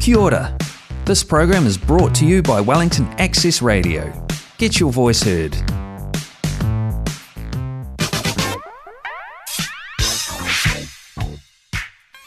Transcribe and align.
Kia 0.00 0.16
ora. 0.16 0.56
This 1.04 1.24
program 1.24 1.66
is 1.66 1.76
brought 1.76 2.14
to 2.16 2.26
you 2.26 2.42
by 2.42 2.60
Wellington 2.60 3.06
Access 3.18 3.60
Radio. 3.60 4.12
Get 4.58 4.78
your 4.78 4.92
voice 4.92 5.22
heard. 5.22 5.52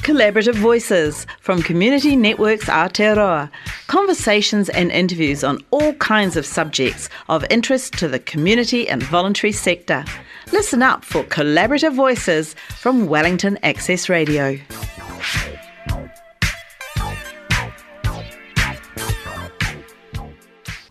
Collaborative 0.02 0.56
Voices 0.56 1.26
from 1.40 1.62
Community 1.62 2.16
Networks 2.16 2.66
Aotearoa. 2.66 3.50
Conversations 3.88 4.68
and 4.70 4.92
interviews 4.92 5.44
on 5.44 5.64
all 5.72 5.94
kinds 5.94 6.36
of 6.36 6.46
subjects 6.46 7.08
of 7.30 7.46
interest 7.50 7.94
to 8.00 8.08
the 8.08 8.20
community 8.20 8.90
and 8.90 9.04
voluntary 9.04 9.54
sector. 9.54 10.04
Listen 10.52 10.82
up 10.82 11.06
for 11.06 11.24
Collaborative 11.24 11.94
Voices 11.94 12.56
from 12.70 13.08
Wellington 13.08 13.58
Access 13.64 14.10
Radio. 14.10 14.60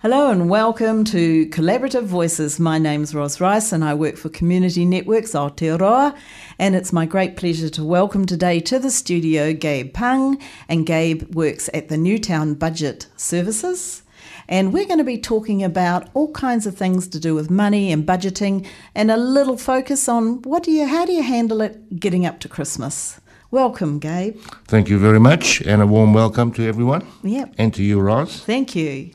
Hello 0.02 0.30
and 0.30 0.48
welcome 0.48 1.04
to 1.04 1.44
Collaborative 1.48 2.04
Voices. 2.04 2.58
My 2.58 2.78
name's 2.78 3.14
Ros 3.14 3.38
Rice 3.38 3.70
and 3.70 3.84
I 3.84 3.92
work 3.92 4.16
for 4.16 4.30
Community 4.30 4.86
Networks 4.86 5.32
Aotearoa 5.32 6.16
and 6.58 6.74
it's 6.74 6.90
my 6.90 7.04
great 7.04 7.36
pleasure 7.36 7.68
to 7.68 7.84
welcome 7.84 8.24
today 8.24 8.60
to 8.60 8.78
the 8.78 8.90
studio 8.90 9.52
Gabe 9.52 9.92
Peng 9.92 10.40
and 10.70 10.86
Gabe 10.86 11.34
works 11.34 11.68
at 11.74 11.90
the 11.90 11.98
Newtown 11.98 12.54
Budget 12.54 13.08
Services 13.16 14.02
and 14.48 14.72
we're 14.72 14.86
going 14.86 14.96
to 14.96 15.04
be 15.04 15.18
talking 15.18 15.62
about 15.62 16.08
all 16.14 16.32
kinds 16.32 16.66
of 16.66 16.78
things 16.78 17.06
to 17.08 17.20
do 17.20 17.34
with 17.34 17.50
money 17.50 17.92
and 17.92 18.06
budgeting 18.06 18.66
and 18.94 19.10
a 19.10 19.18
little 19.18 19.58
focus 19.58 20.08
on 20.08 20.40
what 20.44 20.62
do 20.62 20.70
you 20.70 20.86
how 20.86 21.04
do 21.04 21.12
you 21.12 21.22
handle 21.22 21.60
it 21.60 22.00
getting 22.00 22.24
up 22.24 22.40
to 22.40 22.48
Christmas. 22.48 23.20
Welcome, 23.50 23.98
Gabe. 23.98 24.40
Thank 24.64 24.88
you 24.88 24.98
very 24.98 25.20
much, 25.20 25.60
and 25.60 25.82
a 25.82 25.86
warm 25.86 26.14
welcome 26.14 26.52
to 26.52 26.66
everyone. 26.66 27.04
Yep. 27.22 27.56
And 27.58 27.74
to 27.74 27.82
you, 27.82 28.00
Ros. 28.00 28.44
Thank 28.44 28.76
you. 28.76 29.10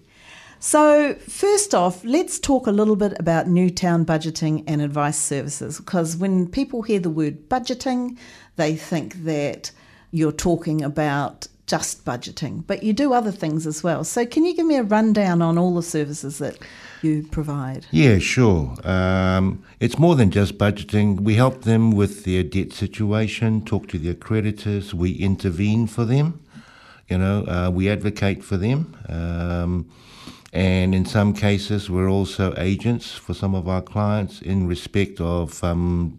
So, 0.66 1.14
first 1.14 1.76
off, 1.76 2.04
let's 2.04 2.40
talk 2.40 2.66
a 2.66 2.72
little 2.72 2.96
bit 2.96 3.14
about 3.20 3.48
Newtown 3.48 4.04
budgeting 4.04 4.64
and 4.66 4.82
advice 4.82 5.16
services 5.16 5.78
because 5.78 6.18
when 6.18 6.48
people 6.48 6.82
hear 6.82 7.00
the 7.00 7.12
word 7.12 7.48
budgeting, 7.50 8.18
they 8.56 8.76
think 8.76 9.26
that 9.26 9.70
you're 10.10 10.32
talking 10.32 10.82
about 10.82 11.48
just 11.68 12.04
budgeting, 12.04 12.66
but 12.66 12.82
you 12.82 12.94
do 12.94 13.14
other 13.14 13.32
things 13.32 13.68
as 13.68 13.84
well. 13.84 14.04
So, 14.04 14.26
can 14.26 14.44
you 14.44 14.56
give 14.56 14.66
me 14.66 14.78
a 14.78 14.82
rundown 14.82 15.44
on 15.44 15.60
all 15.60 15.76
the 15.76 15.84
services 15.84 16.40
that 16.40 16.58
you 17.04 17.28
provide? 17.30 17.86
Yeah, 17.92 18.18
sure. 18.18 18.76
Um, 18.84 19.64
it's 19.80 20.00
more 20.00 20.16
than 20.16 20.32
just 20.32 20.58
budgeting. 20.58 21.20
We 21.20 21.36
help 21.36 21.62
them 21.62 21.92
with 21.92 22.24
their 22.24 22.42
debt 22.42 22.74
situation, 22.74 23.64
talk 23.66 23.88
to 23.90 24.00
their 24.00 24.16
creditors, 24.16 24.96
we 24.96 25.12
intervene 25.12 25.86
for 25.86 26.06
them, 26.06 26.44
you 27.08 27.20
know, 27.20 27.46
uh, 27.46 27.70
we 27.70 27.88
advocate 27.88 28.44
for 28.44 28.58
them. 28.58 28.98
Um, 29.08 29.92
and 30.56 30.96
in 30.96 31.06
some 31.06 31.34
cases, 31.34 31.90
we're 31.90 32.10
also 32.10 32.54
agents 32.56 33.12
for 33.12 33.34
some 33.34 33.54
of 33.54 33.68
our 33.68 33.82
clients 33.82 34.42
in 34.42 34.68
respect 34.68 35.20
of 35.20 35.62
um, 35.66 36.18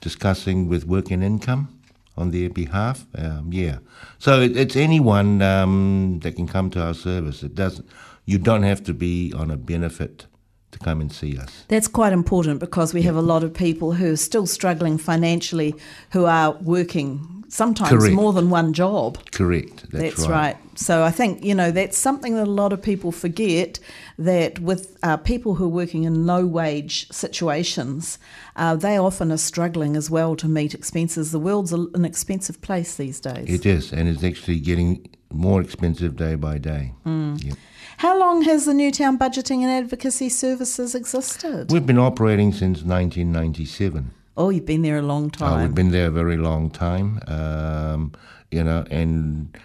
discussing 0.00 0.68
with 0.68 0.86
work 0.86 1.12
and 1.12 1.22
income 1.22 1.68
on 2.16 2.32
their 2.32 2.50
behalf. 2.50 3.06
Um, 3.16 3.50
yeah, 3.52 3.78
so 4.18 4.40
it, 4.40 4.56
it's 4.56 4.74
anyone 4.74 5.40
um, 5.40 6.18
that 6.24 6.34
can 6.34 6.48
come 6.48 6.70
to 6.70 6.82
our 6.82 6.94
service. 6.94 7.44
It 7.44 7.54
doesn't. 7.54 7.88
You 8.24 8.38
don't 8.38 8.64
have 8.64 8.82
to 8.84 8.92
be 8.92 9.32
on 9.36 9.52
a 9.52 9.56
benefit 9.56 10.26
to 10.72 10.78
come 10.80 11.00
and 11.00 11.12
see 11.12 11.38
us. 11.38 11.64
That's 11.68 11.86
quite 11.86 12.12
important 12.12 12.58
because 12.58 12.92
we 12.92 13.02
have 13.02 13.14
a 13.14 13.22
lot 13.22 13.44
of 13.44 13.54
people 13.54 13.92
who 13.92 14.14
are 14.14 14.16
still 14.16 14.48
struggling 14.48 14.98
financially 14.98 15.76
who 16.10 16.24
are 16.24 16.52
working 16.60 17.39
sometimes 17.50 17.90
Correct. 17.90 18.14
more 18.14 18.32
than 18.32 18.48
one 18.48 18.72
job. 18.72 19.18
Correct. 19.32 19.90
That's, 19.90 20.16
That's 20.16 20.28
right. 20.28 20.56
So 20.76 21.02
I 21.02 21.10
think 21.10 21.44
you 21.44 21.54
know 21.54 21.70
that's 21.70 21.98
something 21.98 22.34
that 22.36 22.46
a 22.46 22.50
lot 22.50 22.72
of 22.72 22.80
people 22.80 23.12
forget 23.12 23.78
that 24.18 24.58
with 24.60 24.96
uh, 25.02 25.16
people 25.18 25.56
who 25.56 25.64
are 25.64 25.68
working 25.68 26.04
in 26.04 26.26
low 26.26 26.46
wage 26.46 27.10
situations, 27.10 28.18
uh, 28.56 28.76
they 28.76 28.96
often 28.98 29.30
are 29.32 29.36
struggling 29.36 29.96
as 29.96 30.10
well 30.10 30.36
to 30.36 30.48
meet 30.48 30.74
expenses. 30.74 31.32
The 31.32 31.40
world's 31.40 31.72
an 31.72 32.04
expensive 32.04 32.62
place 32.62 32.96
these 32.96 33.20
days. 33.20 33.48
It 33.48 33.66
is, 33.66 33.92
and 33.92 34.08
it's 34.08 34.24
actually 34.24 34.60
getting 34.60 35.08
more 35.32 35.60
expensive 35.60 36.16
day 36.16 36.36
by 36.36 36.58
day. 36.58 36.94
Mm. 37.04 37.44
Yeah. 37.44 37.54
How 37.98 38.18
long 38.18 38.42
has 38.42 38.64
the 38.64 38.72
Newtown 38.72 39.18
Budgeting 39.18 39.60
and 39.60 39.70
Advocacy 39.70 40.30
Services 40.30 40.94
existed? 40.94 41.70
We've 41.70 41.84
been 41.84 41.98
operating 41.98 42.52
since 42.52 42.78
1997. 42.82 44.12
Oh, 44.36 44.50
you've 44.50 44.66
been 44.66 44.82
there 44.82 44.98
a 44.98 45.02
long 45.02 45.26
Uh, 45.26 45.38
time. 45.38 45.62
we've 45.62 45.74
been 45.74 45.90
there 45.90 46.06
a 46.06 46.10
very 46.10 46.36
long 46.36 46.70
time, 46.70 47.20
um, 47.26 48.12
you 48.50 48.62
know, 48.64 48.84
and 48.90 49.56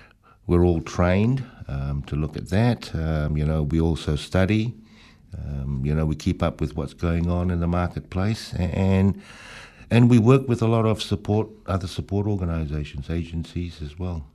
we're 0.48 0.64
all 0.66 0.82
trained 0.82 1.44
um, 1.68 2.04
to 2.08 2.16
look 2.16 2.36
at 2.36 2.50
that. 2.50 2.94
Um, 2.96 3.38
you 3.38 3.46
know, 3.46 3.64
we 3.64 3.80
also 3.80 4.16
study. 4.16 4.74
Um, 5.38 5.82
you 5.84 5.94
know, 5.94 6.06
we 6.06 6.16
keep 6.16 6.42
up 6.42 6.62
with 6.62 6.76
what's 6.78 6.94
going 6.94 7.30
on 7.30 7.52
in 7.52 7.60
the 7.60 7.68
marketplace, 7.68 8.54
and 8.58 9.22
and 9.92 10.10
we 10.10 10.18
work 10.18 10.48
with 10.48 10.62
a 10.62 10.68
lot 10.68 10.86
of 10.86 11.02
support, 11.02 11.48
other 11.68 11.88
support 11.88 12.26
organisations, 12.26 13.10
agencies 13.10 13.82
as 13.82 14.00
well. 14.00 14.26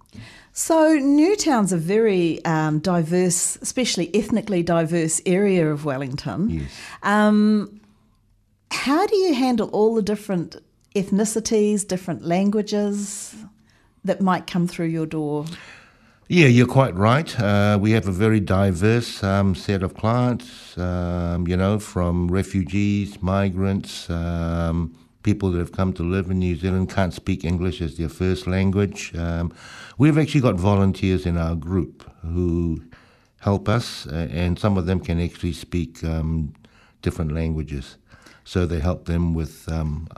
So, 0.52 0.98
Newtown's 0.98 1.72
a 1.72 1.76
very 1.78 2.44
um, 2.44 2.80
diverse, 2.80 3.56
especially 3.62 4.10
ethnically 4.14 4.62
diverse 4.62 5.20
area 5.24 5.70
of 5.72 5.84
Wellington. 5.84 6.50
Yes. 6.50 6.70
How 8.70 9.06
do 9.06 9.16
you 9.16 9.34
handle 9.34 9.68
all 9.70 9.94
the 9.94 10.02
different 10.02 10.56
ethnicities, 10.94 11.86
different 11.86 12.24
languages 12.24 13.34
that 14.04 14.20
might 14.20 14.46
come 14.46 14.66
through 14.66 14.86
your 14.86 15.06
door? 15.06 15.44
Yeah, 16.28 16.46
you're 16.46 16.68
quite 16.68 16.94
right. 16.94 17.38
Uh, 17.40 17.76
we 17.80 17.90
have 17.90 18.06
a 18.06 18.12
very 18.12 18.38
diverse 18.38 19.22
um, 19.24 19.56
set 19.56 19.82
of 19.82 19.94
clients, 19.94 20.78
um, 20.78 21.48
you 21.48 21.56
know, 21.56 21.80
from 21.80 22.28
refugees, 22.28 23.20
migrants, 23.20 24.08
um, 24.08 24.96
people 25.24 25.50
that 25.50 25.58
have 25.58 25.72
come 25.72 25.92
to 25.94 26.04
live 26.04 26.30
in 26.30 26.38
New 26.38 26.54
Zealand, 26.54 26.88
can't 26.88 27.12
speak 27.12 27.44
English 27.44 27.82
as 27.82 27.96
their 27.96 28.08
first 28.08 28.46
language. 28.46 29.12
Um, 29.16 29.52
we've 29.98 30.16
actually 30.16 30.40
got 30.42 30.54
volunteers 30.54 31.26
in 31.26 31.36
our 31.36 31.56
group 31.56 32.08
who 32.22 32.80
help 33.40 33.68
us, 33.68 34.06
uh, 34.06 34.28
and 34.30 34.56
some 34.56 34.78
of 34.78 34.86
them 34.86 35.00
can 35.00 35.20
actually 35.20 35.52
speak 35.52 36.04
um, 36.04 36.54
different 37.02 37.32
languages. 37.32 37.96
So 38.44 38.66
they 38.66 38.80
help 38.80 39.04
them 39.04 39.34
with 39.34 39.68
um, 39.68 40.08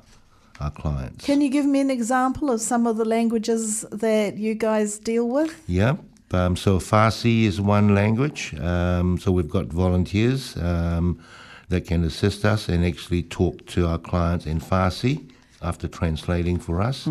our 0.60 0.70
clients. 0.70 1.24
Can 1.24 1.40
you 1.40 1.50
give 1.50 1.66
me 1.66 1.80
an 1.80 1.90
example 1.90 2.50
of 2.50 2.60
some 2.60 2.86
of 2.86 2.96
the 2.96 3.04
languages 3.04 3.82
that 3.90 4.38
you 4.38 4.54
guys 4.54 4.98
deal 4.98 5.28
with? 5.28 5.62
Yeah. 5.66 5.96
Um, 6.32 6.56
so 6.56 6.78
Farsi 6.78 7.44
is 7.44 7.60
one 7.60 7.94
language. 7.94 8.54
Um, 8.58 9.18
so 9.18 9.30
we've 9.32 9.50
got 9.50 9.66
volunteers 9.66 10.56
um, 10.56 11.22
that 11.68 11.86
can 11.86 12.04
assist 12.04 12.44
us 12.44 12.68
and 12.68 12.84
actually 12.84 13.22
talk 13.24 13.66
to 13.66 13.86
our 13.86 13.98
clients 13.98 14.46
in 14.46 14.60
Farsi 14.60 15.30
after 15.60 15.88
translating 15.88 16.58
for 16.58 16.80
us. 16.80 17.06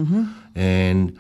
And 0.56 1.20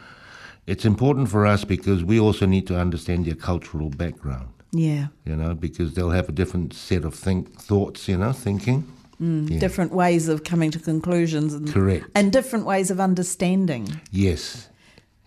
it's 0.67 0.85
important 0.85 1.29
for 1.29 1.45
us 1.45 1.63
because 1.63 2.03
we 2.03 2.19
also 2.19 2.45
need 2.45 2.65
to 2.67 2.77
understand 2.79 3.25
their 3.25 3.35
cultural 3.35 3.89
background. 3.89 4.49
Yeah. 4.71 5.07
You 5.25 5.35
know, 5.35 5.53
because 5.53 5.93
they'll 5.93 6.11
have 6.11 6.29
a 6.29 6.31
different 6.31 6.73
set 6.73 7.03
of 7.03 7.13
think 7.13 7.53
thoughts. 7.59 8.07
You 8.07 8.17
know, 8.17 8.31
thinking. 8.31 8.85
Yeah. 9.21 9.59
Different 9.59 9.91
ways 9.93 10.27
of 10.27 10.43
coming 10.43 10.71
to 10.71 10.79
conclusions 10.79 11.53
and, 11.53 11.71
Correct. 11.71 12.05
and 12.15 12.33
different 12.33 12.65
ways 12.65 12.89
of 12.89 12.99
understanding. 12.99 13.87
Yes. 14.11 14.67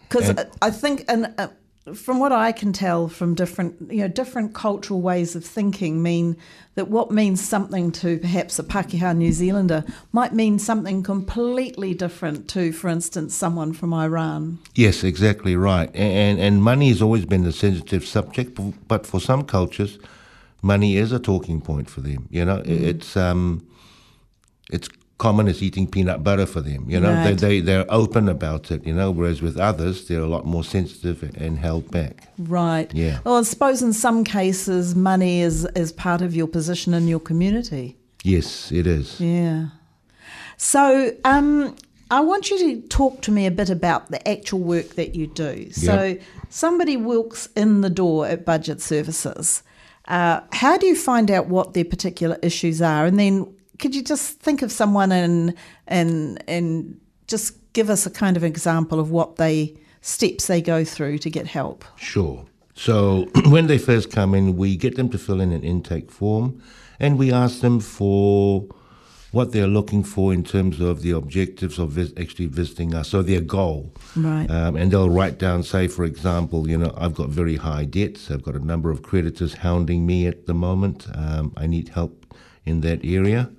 Because 0.09 0.34
I 0.60 0.71
think, 0.71 1.05
and 1.09 1.32
uh, 1.38 1.49
from 1.94 2.19
what 2.19 2.32
I 2.32 2.50
can 2.50 2.72
tell 2.72 3.06
from 3.09 3.34
different, 3.34 3.93
you 3.93 3.99
know, 4.00 4.09
different 4.09 4.53
cultural 4.53 5.00
ways 5.00 5.37
of 5.37 5.44
thinking 5.44 6.03
mean 6.03 6.37
that 6.75 6.88
what 6.88 7.12
means 7.12 7.41
something 7.47 7.93
to 7.93 8.19
perhaps 8.19 8.59
a 8.59 8.65
Pakeha 8.65 9.16
New 9.16 9.31
Zealander 9.32 9.84
might 10.11 10.32
mean 10.32 10.59
something 10.59 11.05
completely 11.05 11.94
different 11.94 12.49
to, 12.49 12.72
for 12.72 12.88
instance, 12.88 13.32
someone 13.34 13.72
from 13.72 13.93
Iran. 13.94 14.59
Yes, 14.75 15.05
exactly 15.05 15.55
right. 15.56 15.91
And 15.94 16.41
and 16.41 16.62
money 16.64 16.88
has 16.88 17.00
always 17.00 17.26
been 17.26 17.44
a 17.46 17.52
sensitive 17.52 18.05
subject, 18.05 18.58
but 18.88 19.06
for 19.06 19.20
some 19.20 19.44
cultures, 19.44 19.99
money 20.62 20.96
is 20.96 21.12
a 21.12 21.19
talking 21.20 21.61
point 21.61 21.88
for 21.88 22.00
them. 22.00 22.26
You 22.31 22.44
know, 22.44 22.56
I- 22.58 22.91
it's 22.91 23.17
um, 23.17 23.61
it's 24.70 24.88
common 25.19 25.46
as 25.46 25.62
eating 25.62 25.87
peanut 25.87 26.25
butter 26.25 26.44
for 26.46 26.61
them. 26.61 26.90
You 26.90 26.99
know, 27.00 27.12
Right. 27.12 27.38
they 27.38 27.49
they 27.49 27.61
they're 27.61 27.87
open 27.88 28.28
about 28.28 28.70
it. 28.70 28.84
You 28.87 28.94
know, 28.94 29.11
whereas 29.11 29.40
with 29.43 29.56
others, 29.58 30.06
they're 30.08 30.20
a 30.20 30.26
lot 30.26 30.44
more 30.44 30.64
sensitive 30.64 31.22
and 31.37 31.58
held 31.58 31.90
back. 31.90 32.28
Right. 32.38 32.93
Yeah. 32.94 33.20
Well, 33.25 33.37
I 33.37 33.43
suppose 33.43 33.81
in 33.82 33.93
some 33.93 34.25
cases, 34.25 34.94
money 34.96 35.40
is, 35.40 35.66
is 35.76 35.93
part 35.93 36.20
of 36.22 36.34
your 36.34 36.49
position 36.49 36.94
in 36.94 37.06
your 37.08 37.20
community. 37.20 37.96
Yes, 38.25 38.72
it 38.72 38.87
is. 38.87 39.20
Yeah. 39.20 39.66
So, 40.56 41.14
um, 41.25 41.76
I 42.10 42.20
want 42.20 42.50
you 42.50 42.58
to 42.58 42.81
talk 42.88 43.22
to 43.22 43.31
me 43.32 43.46
a 43.46 43.50
bit 43.50 43.70
about 43.70 44.10
the 44.10 44.26
actual 44.28 44.60
work 44.60 44.90
that 44.96 45.14
you 45.14 45.26
do. 45.26 45.70
So, 45.72 46.17
somebody 46.49 46.96
walks 46.96 47.49
in 47.56 47.81
the 47.81 47.90
door 47.90 48.26
at 48.26 48.44
Budget 48.44 48.81
Services. 48.81 49.62
Uh, 50.06 50.40
how 50.52 50.76
do 50.76 50.87
you 50.87 50.96
find 50.96 51.31
out 51.31 51.46
what 51.49 51.75
their 51.75 51.84
particular 51.84 52.38
issues 52.43 52.81
are? 52.82 53.06
And 53.06 53.19
then, 53.19 53.54
could 53.79 53.94
you 53.94 54.03
just 54.03 54.41
think 54.41 54.62
of 54.62 54.71
someone 54.73 55.12
and 55.12 55.55
and 55.87 56.43
and 56.49 57.00
just 57.26 57.56
give 57.73 57.91
us 57.91 58.06
a 58.06 58.11
kind 58.11 58.37
of 58.37 58.44
example 58.44 59.00
of 59.00 59.11
what 59.11 59.37
they 59.37 59.75
steps 60.00 60.47
they 60.47 60.61
go 60.61 60.85
through 60.85 61.19
to 61.19 61.31
get 61.31 61.47
help? 61.47 61.85
Sure, 61.97 62.44
So 62.75 63.29
when 63.47 63.67
they 63.67 63.79
first 63.79 64.11
come 64.12 64.35
in, 64.35 64.56
we 64.56 64.76
get 64.76 64.97
them 64.97 65.09
to 65.11 65.19
fill 65.19 65.41
in 65.41 65.53
an 65.53 65.62
intake 65.62 66.11
form, 66.11 66.62
and 67.00 67.19
we 67.19 67.32
ask 67.32 67.61
them 67.61 67.81
for 67.81 68.67
what 69.32 69.50
they're 69.50 69.67
looking 69.67 70.05
for 70.05 70.32
in 70.32 70.44
terms 70.44 70.81
of 70.81 71.03
the 71.03 71.11
objectives 71.11 71.79
of 71.81 71.91
vis- 71.91 72.12
actually 72.17 72.47
visiting 72.47 72.94
us, 72.94 73.09
so 73.09 73.20
their 73.23 73.41
goal. 73.41 73.93
Right. 74.15 74.49
Um, 74.49 74.77
and 74.77 74.93
they'll 74.93 75.11
write 75.11 75.38
down, 75.38 75.65
say, 75.65 75.88
for 75.88 76.05
example, 76.05 76.69
you 76.69 76.79
know, 76.79 76.94
I've 76.97 77.15
got 77.15 77.31
very 77.31 77.56
high 77.56 77.85
debts. 77.85 78.31
I've 78.31 78.44
got 78.44 78.55
a 78.55 78.65
number 78.65 78.91
of 78.93 79.03
creditors 79.03 79.55
hounding 79.55 80.06
me 80.06 80.29
at 80.29 80.47
the 80.47 80.55
moment. 80.55 81.09
Um, 81.15 81.53
I 81.56 81.67
need 81.67 81.88
help 81.88 82.32
in 82.65 82.81
that 82.82 83.05
area. 83.05 83.50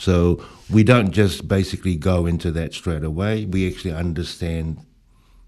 So 0.00 0.42
we 0.70 0.82
don't 0.82 1.10
just 1.10 1.46
basically 1.46 1.94
go 1.94 2.24
into 2.24 2.50
that 2.52 2.72
straight 2.72 3.04
away. 3.04 3.44
We 3.44 3.68
actually 3.68 3.92
understand 3.92 4.78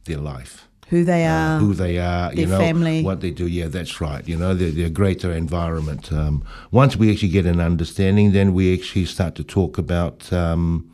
their 0.04 0.18
life 0.18 0.68
Who 0.88 1.04
they 1.04 1.24
uh, 1.24 1.34
are. 1.34 1.58
who 1.58 1.72
they 1.72 1.98
are, 1.98 2.34
you 2.34 2.46
know, 2.46 2.58
family. 2.58 3.02
what 3.02 3.22
they 3.22 3.30
do. 3.30 3.46
Yeah, 3.46 3.68
that's 3.68 3.98
right. 4.00 4.28
You 4.28 4.36
know, 4.36 4.52
their, 4.54 4.70
their 4.70 4.90
greater 4.90 5.32
environment. 5.32 6.12
Um, 6.12 6.44
once 6.70 6.96
we 6.96 7.10
actually 7.10 7.30
get 7.30 7.46
an 7.46 7.60
understanding, 7.60 8.32
then 8.32 8.52
we 8.52 8.74
actually 8.74 9.06
start 9.06 9.34
to 9.36 9.44
talk 9.44 9.78
about 9.78 10.30
um, 10.32 10.90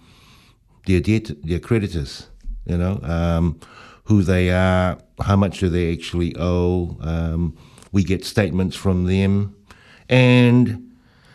their 0.87 1.01
debt, 1.01 1.31
their 1.43 1.59
creditors. 1.59 2.29
You 2.65 2.79
know, 2.79 3.01
um, 3.03 3.59
who 4.05 4.23
they 4.23 4.51
are, 4.51 4.99
how 5.21 5.37
much 5.37 5.59
do 5.59 5.69
they 5.69 5.93
actually 5.93 6.33
owe. 6.39 6.97
Um, 7.01 7.57
we 7.91 8.05
get 8.05 8.25
statements 8.25 8.77
from 8.77 9.07
them, 9.07 9.57
and 10.09 10.88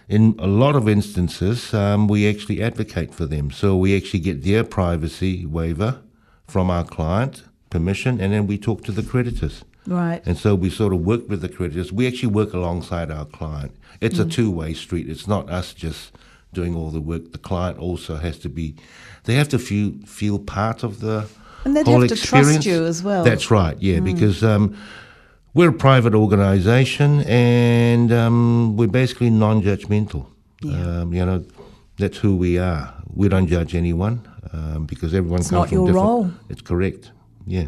in 0.09 0.35
a 0.39 0.47
lot 0.47 0.75
of 0.75 0.87
instances, 0.87 1.73
um, 1.73 2.07
we 2.07 2.29
actually 2.29 2.61
advocate 2.61 3.13
for 3.13 3.25
them. 3.25 3.51
So 3.51 3.75
we 3.75 3.95
actually 3.95 4.19
get 4.19 4.43
their 4.43 4.63
privacy 4.63 5.45
waiver 5.45 6.01
from 6.47 6.69
our 6.69 6.83
client, 6.83 7.43
permission, 7.69 8.19
and 8.19 8.33
then 8.33 8.45
we 8.47 8.57
talk 8.57 8.83
to 8.85 8.91
the 8.91 9.03
creditors. 9.03 9.63
right. 9.87 10.21
And 10.25 10.37
so 10.37 10.55
we 10.55 10.69
sort 10.69 10.93
of 10.93 10.99
work 11.01 11.27
with 11.29 11.41
the 11.41 11.49
creditors. 11.49 11.91
We 11.91 12.07
actually 12.07 12.33
work 12.33 12.53
alongside 12.53 13.11
our 13.11 13.25
client. 13.25 13.75
It's 14.01 14.19
a 14.19 14.25
two 14.25 14.51
way 14.51 14.73
street. 14.73 15.09
It's 15.09 15.27
not 15.27 15.49
us 15.49 15.73
just 15.73 16.11
doing 16.53 16.75
all 16.75 16.91
the 16.91 17.01
work. 17.01 17.31
The 17.31 17.37
client 17.37 17.79
also 17.79 18.17
has 18.17 18.37
to 18.39 18.49
be, 18.49 18.75
they 19.23 19.35
have 19.35 19.49
to 19.49 19.59
feel, 19.59 19.93
feel 20.05 20.37
part 20.39 20.83
of 20.83 20.99
the 20.99 21.27
And 21.65 21.75
they'd 21.75 21.85
whole 21.85 22.01
have 22.01 22.09
to 22.09 22.15
trust 22.15 22.33
experience. 22.33 22.65
you 22.65 22.85
as 22.85 23.01
well. 23.01 23.23
That's 23.23 23.49
right, 23.49 23.77
yeah, 23.79 23.99
because 24.01 24.43
um, 24.43 24.75
we're 25.53 25.69
a 25.69 25.73
private 25.73 26.15
organisation 26.15 27.21
and 27.21 28.11
um, 28.11 28.75
we're 28.77 28.87
basically 28.87 29.29
non 29.29 29.61
judgmental. 29.61 30.27
Um, 30.63 31.13
you 31.13 31.25
know, 31.25 31.43
that's 31.97 32.17
who 32.17 32.35
we 32.35 32.57
are. 32.57 32.93
We 33.13 33.27
don't 33.27 33.47
judge 33.47 33.75
anyone 33.75 34.25
um, 34.53 34.85
because 34.85 35.13
everyone 35.13 35.41
It's 35.41 35.49
comes 35.49 35.59
not 35.59 35.69
from 35.69 35.77
your 35.77 35.87
different. 35.87 36.05
role. 36.05 36.31
It's 36.49 36.61
correct, 36.61 37.11
yeah. 37.45 37.67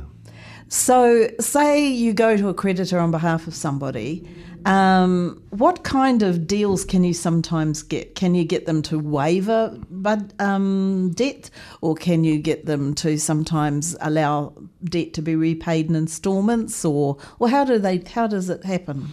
So, 0.68 1.30
say 1.40 1.88
you 1.88 2.14
go 2.14 2.38
to 2.38 2.50
a 2.50 2.54
creditor 2.54 2.98
on 3.00 3.12
behalf 3.12 3.48
of 3.48 3.54
somebody, 3.54 4.28
um, 4.66 5.42
what 5.52 5.84
kind 5.84 6.24
of 6.24 6.48
deals 6.48 6.84
can 6.84 7.04
you 7.04 7.14
sometimes 7.14 7.84
get? 7.84 8.16
Can 8.16 8.34
you 8.34 8.44
get 8.44 8.66
them 8.66 8.82
to 8.84 8.98
waiver 8.98 9.78
bud, 9.90 10.34
um, 10.40 11.12
debt, 11.12 11.50
or 11.82 11.96
can 11.96 12.24
you 12.24 12.40
get 12.40 12.66
them 12.66 12.94
to 12.96 13.18
sometimes 13.18 13.96
allow 14.02 14.54
debt 14.84 15.14
to 15.14 15.22
be 15.22 15.36
repaid 15.36 15.88
in 15.90 15.96
instalments, 15.96 16.84
or 16.84 17.18
or 17.40 17.50
how 17.50 17.64
do 17.64 17.78
they? 17.78 18.00
How 18.00 18.28
does 18.28 18.50
it 18.50 18.64
happen? 18.66 19.10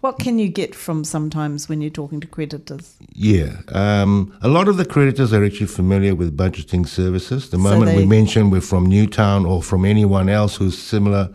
What 0.00 0.20
can 0.20 0.38
you 0.38 0.48
get 0.48 0.76
from 0.76 1.02
sometimes 1.02 1.68
when 1.68 1.80
you're 1.80 1.90
talking 1.90 2.20
to 2.20 2.26
creditors? 2.26 2.96
Yeah, 3.14 3.60
um, 3.72 4.32
a 4.42 4.48
lot 4.48 4.68
of 4.68 4.76
the 4.76 4.84
creditors 4.84 5.32
are 5.32 5.44
actually 5.44 5.66
familiar 5.66 6.14
with 6.14 6.36
budgeting 6.36 6.86
services. 6.86 7.50
The 7.50 7.58
moment 7.58 7.96
we 7.96 8.02
they- 8.02 8.06
mention 8.06 8.50
we're 8.50 8.60
from 8.60 8.86
Newtown 8.86 9.44
or 9.44 9.60
from 9.62 9.84
anyone 9.84 10.28
else 10.28 10.56
who's 10.56 10.78
similar 10.78 11.34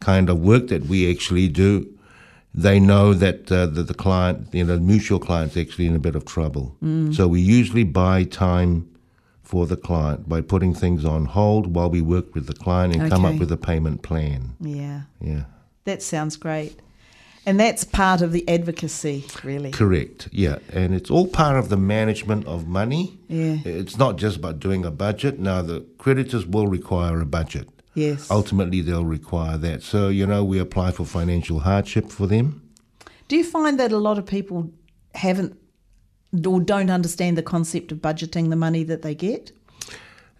kind 0.00 0.28
of 0.28 0.40
work 0.40 0.68
that 0.68 0.86
we 0.86 1.08
actually 1.10 1.46
do, 1.48 1.86
they 2.54 2.80
know 2.80 3.14
that 3.14 3.50
uh, 3.52 3.66
the, 3.66 3.82
the 3.82 3.94
client, 3.94 4.48
you 4.52 4.64
know, 4.64 4.74
the 4.74 4.80
mutual 4.80 5.18
client's 5.18 5.56
actually 5.56 5.86
in 5.86 5.94
a 5.94 5.98
bit 6.00 6.16
of 6.16 6.24
trouble. 6.24 6.76
So 7.12 7.28
we 7.28 7.40
usually 7.40 7.84
buy 7.84 8.24
time 8.24 8.88
for 9.42 9.66
the 9.66 9.76
client 9.76 10.28
by 10.28 10.40
putting 10.40 10.74
things 10.74 11.04
on 11.04 11.26
hold 11.26 11.74
while 11.74 11.90
we 11.90 12.00
work 12.00 12.34
with 12.34 12.46
the 12.46 12.54
client 12.54 12.94
and 12.96 13.10
come 13.10 13.24
up 13.24 13.36
with 13.36 13.50
a 13.52 13.56
payment 13.56 14.02
plan. 14.02 14.54
Yeah, 14.60 15.02
Yeah. 15.20 15.44
that 15.84 16.02
sounds 16.02 16.36
great, 16.36 16.78
and 17.46 17.58
that's 17.58 17.82
part 17.84 18.20
of 18.22 18.30
the 18.32 18.48
advocacy, 18.48 19.24
really. 19.42 19.70
Correct. 19.72 20.28
Yeah, 20.30 20.58
and 20.72 20.94
it's 20.94 21.10
all 21.10 21.26
part 21.26 21.56
of 21.56 21.68
the 21.68 21.76
management 21.76 22.46
of 22.46 22.68
money. 22.68 23.18
Yeah. 23.28 23.58
It's 23.64 23.96
not 23.98 24.18
just 24.18 24.36
about 24.36 24.60
doing 24.60 24.84
a 24.84 24.90
budget. 24.90 25.38
Now 25.40 25.62
the 25.62 25.80
creditors 25.98 26.46
will 26.46 26.66
require 26.68 27.20
a 27.20 27.26
budget. 27.26 27.68
Yes. 27.94 28.30
Ultimately, 28.30 28.80
they'll 28.82 29.04
require 29.04 29.58
that. 29.58 29.82
So 29.82 30.08
you 30.08 30.26
know, 30.26 30.44
we 30.44 30.58
apply 30.58 30.92
for 30.92 31.04
financial 31.04 31.60
hardship 31.60 32.10
for 32.10 32.26
them. 32.26 32.62
Do 33.28 33.36
you 33.36 33.44
find 33.44 33.78
that 33.78 33.92
a 33.92 33.98
lot 33.98 34.18
of 34.18 34.26
people 34.26 34.70
haven't 35.14 35.56
or 36.46 36.60
don't 36.60 36.90
understand 36.90 37.36
the 37.36 37.42
concept 37.42 37.92
of 37.92 37.98
budgeting 37.98 38.50
the 38.50 38.56
money 38.56 38.84
that 38.84 39.02
they 39.02 39.14
get? 39.14 39.52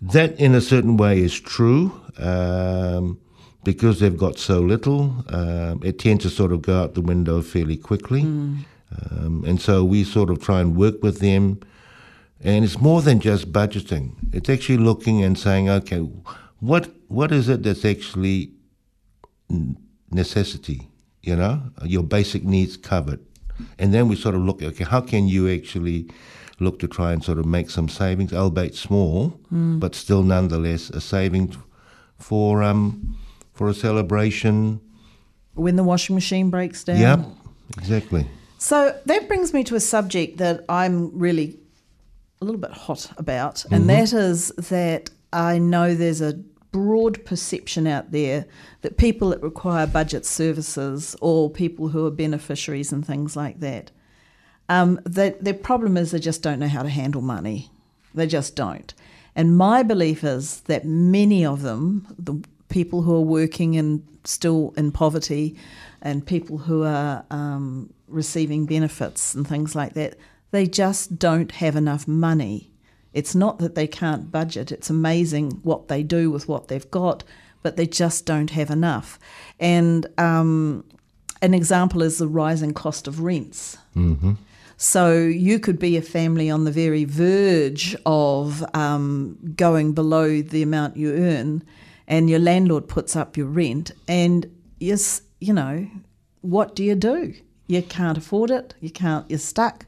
That, 0.01 0.39
in 0.39 0.55
a 0.55 0.61
certain 0.61 0.97
way, 0.97 1.19
is 1.21 1.39
true. 1.39 2.01
Um, 2.19 3.21
because 3.63 4.01
they've 4.01 4.17
got 4.17 4.39
so 4.39 4.61
little, 4.61 5.25
um, 5.29 5.81
it 5.85 5.99
tends 5.99 6.25
to 6.25 6.31
sort 6.31 6.53
of 6.53 6.63
go 6.63 6.81
out 6.81 6.95
the 6.95 7.01
window 7.03 7.43
fairly 7.43 7.77
quickly. 7.77 8.23
Um, 8.23 9.45
and 9.47 9.61
so 9.61 9.85
we 9.85 10.03
sort 10.05 10.31
of 10.31 10.41
try 10.41 10.61
and 10.61 10.77
work 10.77 11.03
with 11.03 11.21
them. 11.21 11.61
And 12.43 12.65
it's 12.65 12.81
more 12.81 13.03
than 13.03 13.21
just 13.21 13.53
budgeting. 13.53 14.15
It's 14.33 14.49
actually 14.49 14.79
looking 14.79 15.23
and 15.23 15.39
saying, 15.39 15.69
okay, 15.69 16.09
what 16.61 16.91
what 17.09 17.33
is 17.33 17.49
it 17.49 17.63
that's 17.63 17.85
actually 17.85 18.53
necessity? 20.11 20.89
You 21.23 21.37
know, 21.37 21.63
your 21.85 22.03
basic 22.03 22.45
needs 22.45 22.77
covered, 22.77 23.21
and 23.79 23.93
then 23.93 24.09
we 24.09 24.17
sort 24.17 24.35
of 24.35 24.43
look. 24.43 24.63
Okay, 24.63 24.85
how 24.85 25.01
can 25.01 25.29
you 25.29 25.49
actually 25.53 26.09
look 26.61 26.79
to 26.79 26.87
try 26.87 27.13
and 27.13 27.25
sort 27.25 27.39
of 27.39 27.47
make 27.47 27.71
some 27.71 27.89
savings, 27.89 28.33
albeit 28.33 28.75
small, 28.75 29.41
but 29.51 29.95
still 29.95 30.23
nonetheless 30.23 30.91
a 30.91 31.01
saving 31.01 31.57
for 32.19 32.63
um 32.63 33.17
for 33.53 33.69
a 33.69 33.75
celebration. 33.75 34.81
When 35.55 35.77
the 35.77 35.85
washing 35.85 36.15
machine 36.15 36.51
breaks 36.51 36.85
down? 36.85 36.99
Yep, 36.99 37.21
exactly. 37.79 38.27
So 38.59 38.99
that 39.07 39.27
brings 39.27 39.53
me 39.53 39.65
to 39.65 39.75
a 39.75 39.81
subject 39.81 40.39
that 40.39 40.65
I'm 40.69 41.19
really 41.19 41.59
a 42.41 42.45
little 42.45 42.61
bit 42.61 42.71
hot 42.71 43.11
about, 43.19 43.65
and 43.71 43.89
that 43.91 44.13
is 44.13 44.49
that 44.69 45.11
I 45.33 45.59
know 45.59 45.95
there's 45.95 46.21
a 46.21 46.35
broad 46.73 47.25
perception 47.25 47.87
out 47.87 48.13
there 48.13 48.47
that 48.83 48.97
people 48.97 49.31
that 49.31 49.43
require 49.43 49.87
budget 49.87 50.25
services 50.25 51.17
or 51.21 51.51
people 51.51 51.89
who 51.89 52.07
are 52.07 52.11
beneficiaries 52.11 52.93
and 52.93 53.07
things 53.07 53.37
like 53.37 53.61
that, 53.61 53.91
um, 54.69 55.01
that 55.05 55.43
their 55.45 55.55
problem 55.55 55.97
is 55.97 56.11
they 56.11 56.19
just 56.19 56.43
don't 56.43 56.61
know 56.61 56.69
how 56.69 56.83
to 56.83 56.89
handle 56.89 57.23
money. 57.23 57.71
They 58.15 58.27
just 58.27 58.57
don't. 58.57 58.93
And 59.35 59.57
my 59.57 59.83
belief 59.83 60.25
is 60.25 60.61
that 60.63 60.85
many 60.85 61.45
of 61.45 61.63
them, 61.63 62.07
the 62.19 62.43
people 62.69 63.03
who 63.03 63.15
are 63.15 63.21
working 63.21 63.77
and 63.77 64.07
still 64.25 64.73
in 64.77 64.93
poverty, 64.93 65.57
and 66.03 66.27
people 66.27 66.59
who 66.59 66.85
are 66.85 67.25
um, 67.31 67.93
receiving 68.09 68.67
benefits 68.67 69.35
and 69.35 69.47
things 69.47 69.75
like 69.75 69.95
that, 69.95 70.17
they 70.51 70.67
just 70.67 71.19
don't 71.19 71.53
have 71.53 71.77
enough 71.77 72.09
money. 72.09 72.70
It's 73.13 73.35
not 73.35 73.59
that 73.59 73.75
they 73.75 73.87
can't 73.87 74.31
budget, 74.31 74.71
it's 74.73 74.91
amazing 74.91 75.61
what 75.63 75.89
they 75.89 76.03
do 76.03 76.31
with 76.31 76.49
what 76.49 76.69
they've 76.69 76.91
got, 76.91 77.25
but 77.63 77.77
they 77.77 77.87
just 77.87 78.25
don't 78.25 78.51
have 78.51 78.71
enough. 78.71 79.19
And 79.59 80.07
um, 80.19 80.85
an 81.43 81.53
example 81.55 82.03
is 82.03 82.19
the 82.19 82.29
rising 82.29 82.73
cost 82.73 83.09
of 83.09 83.21
rents. 83.21 83.77
So 84.77 85.19
you 85.19 85.59
could 85.59 85.79
be 85.79 85.99
a 85.99 86.03
family 86.03 86.49
on 86.49 86.65
the 86.65 86.71
very 86.71 87.05
verge 87.05 87.95
of 88.07 88.65
um, 88.75 89.37
going 89.55 89.93
below 89.93 90.41
the 90.41 90.63
amount 90.63 90.97
you 90.97 91.13
earn, 91.13 91.63
and 92.09 92.31
your 92.31 92.39
landlord 92.39 92.89
puts 92.89 93.15
up 93.15 93.37
your 93.37 93.47
rent, 93.47 93.91
and 94.09 94.47
yes, 94.79 95.21
you 95.39 95.53
know, 95.53 95.87
what 96.41 96.75
do 96.75 96.83
you 96.83 96.95
do? 96.95 97.35
You 97.67 97.83
can't 97.83 98.17
afford 98.17 98.51
it. 98.51 98.75
You 98.81 98.91
can't. 98.91 99.29
You're 99.31 99.39
stuck, 99.39 99.85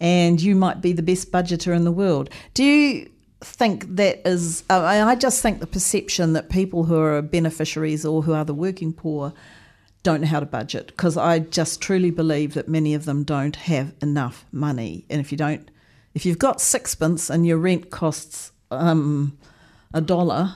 and 0.00 0.40
you 0.40 0.54
might 0.54 0.80
be 0.80 0.92
the 0.92 1.02
best 1.02 1.32
budgeter 1.32 1.74
in 1.74 1.84
the 1.84 1.92
world. 1.92 2.30
Do 2.54 2.64
you 2.64 3.10
think 3.40 3.96
that 3.96 4.26
is? 4.26 4.64
Uh, 4.68 4.82
I 4.82 5.14
just 5.14 5.42
think 5.42 5.60
the 5.60 5.66
perception 5.66 6.32
that 6.32 6.50
people 6.50 6.84
who 6.84 6.98
are 6.98 7.22
beneficiaries 7.22 8.04
or 8.04 8.22
who 8.22 8.32
are 8.32 8.44
the 8.44 8.54
working 8.54 8.92
poor 8.92 9.32
don't 10.02 10.20
know 10.20 10.26
how 10.28 10.40
to 10.40 10.46
budget 10.46 10.88
because 10.88 11.16
I 11.16 11.40
just 11.40 11.80
truly 11.80 12.10
believe 12.10 12.54
that 12.54 12.68
many 12.68 12.94
of 12.94 13.04
them 13.04 13.24
don't 13.24 13.56
have 13.56 13.92
enough 14.00 14.44
money. 14.52 15.04
And 15.10 15.20
if 15.20 15.32
you 15.32 15.38
don't, 15.38 15.70
if 16.14 16.24
you've 16.24 16.38
got 16.38 16.60
sixpence 16.60 17.30
and 17.30 17.46
your 17.46 17.58
rent 17.58 17.90
costs 17.90 18.52
um, 18.70 19.36
a 19.92 20.00
dollar, 20.00 20.54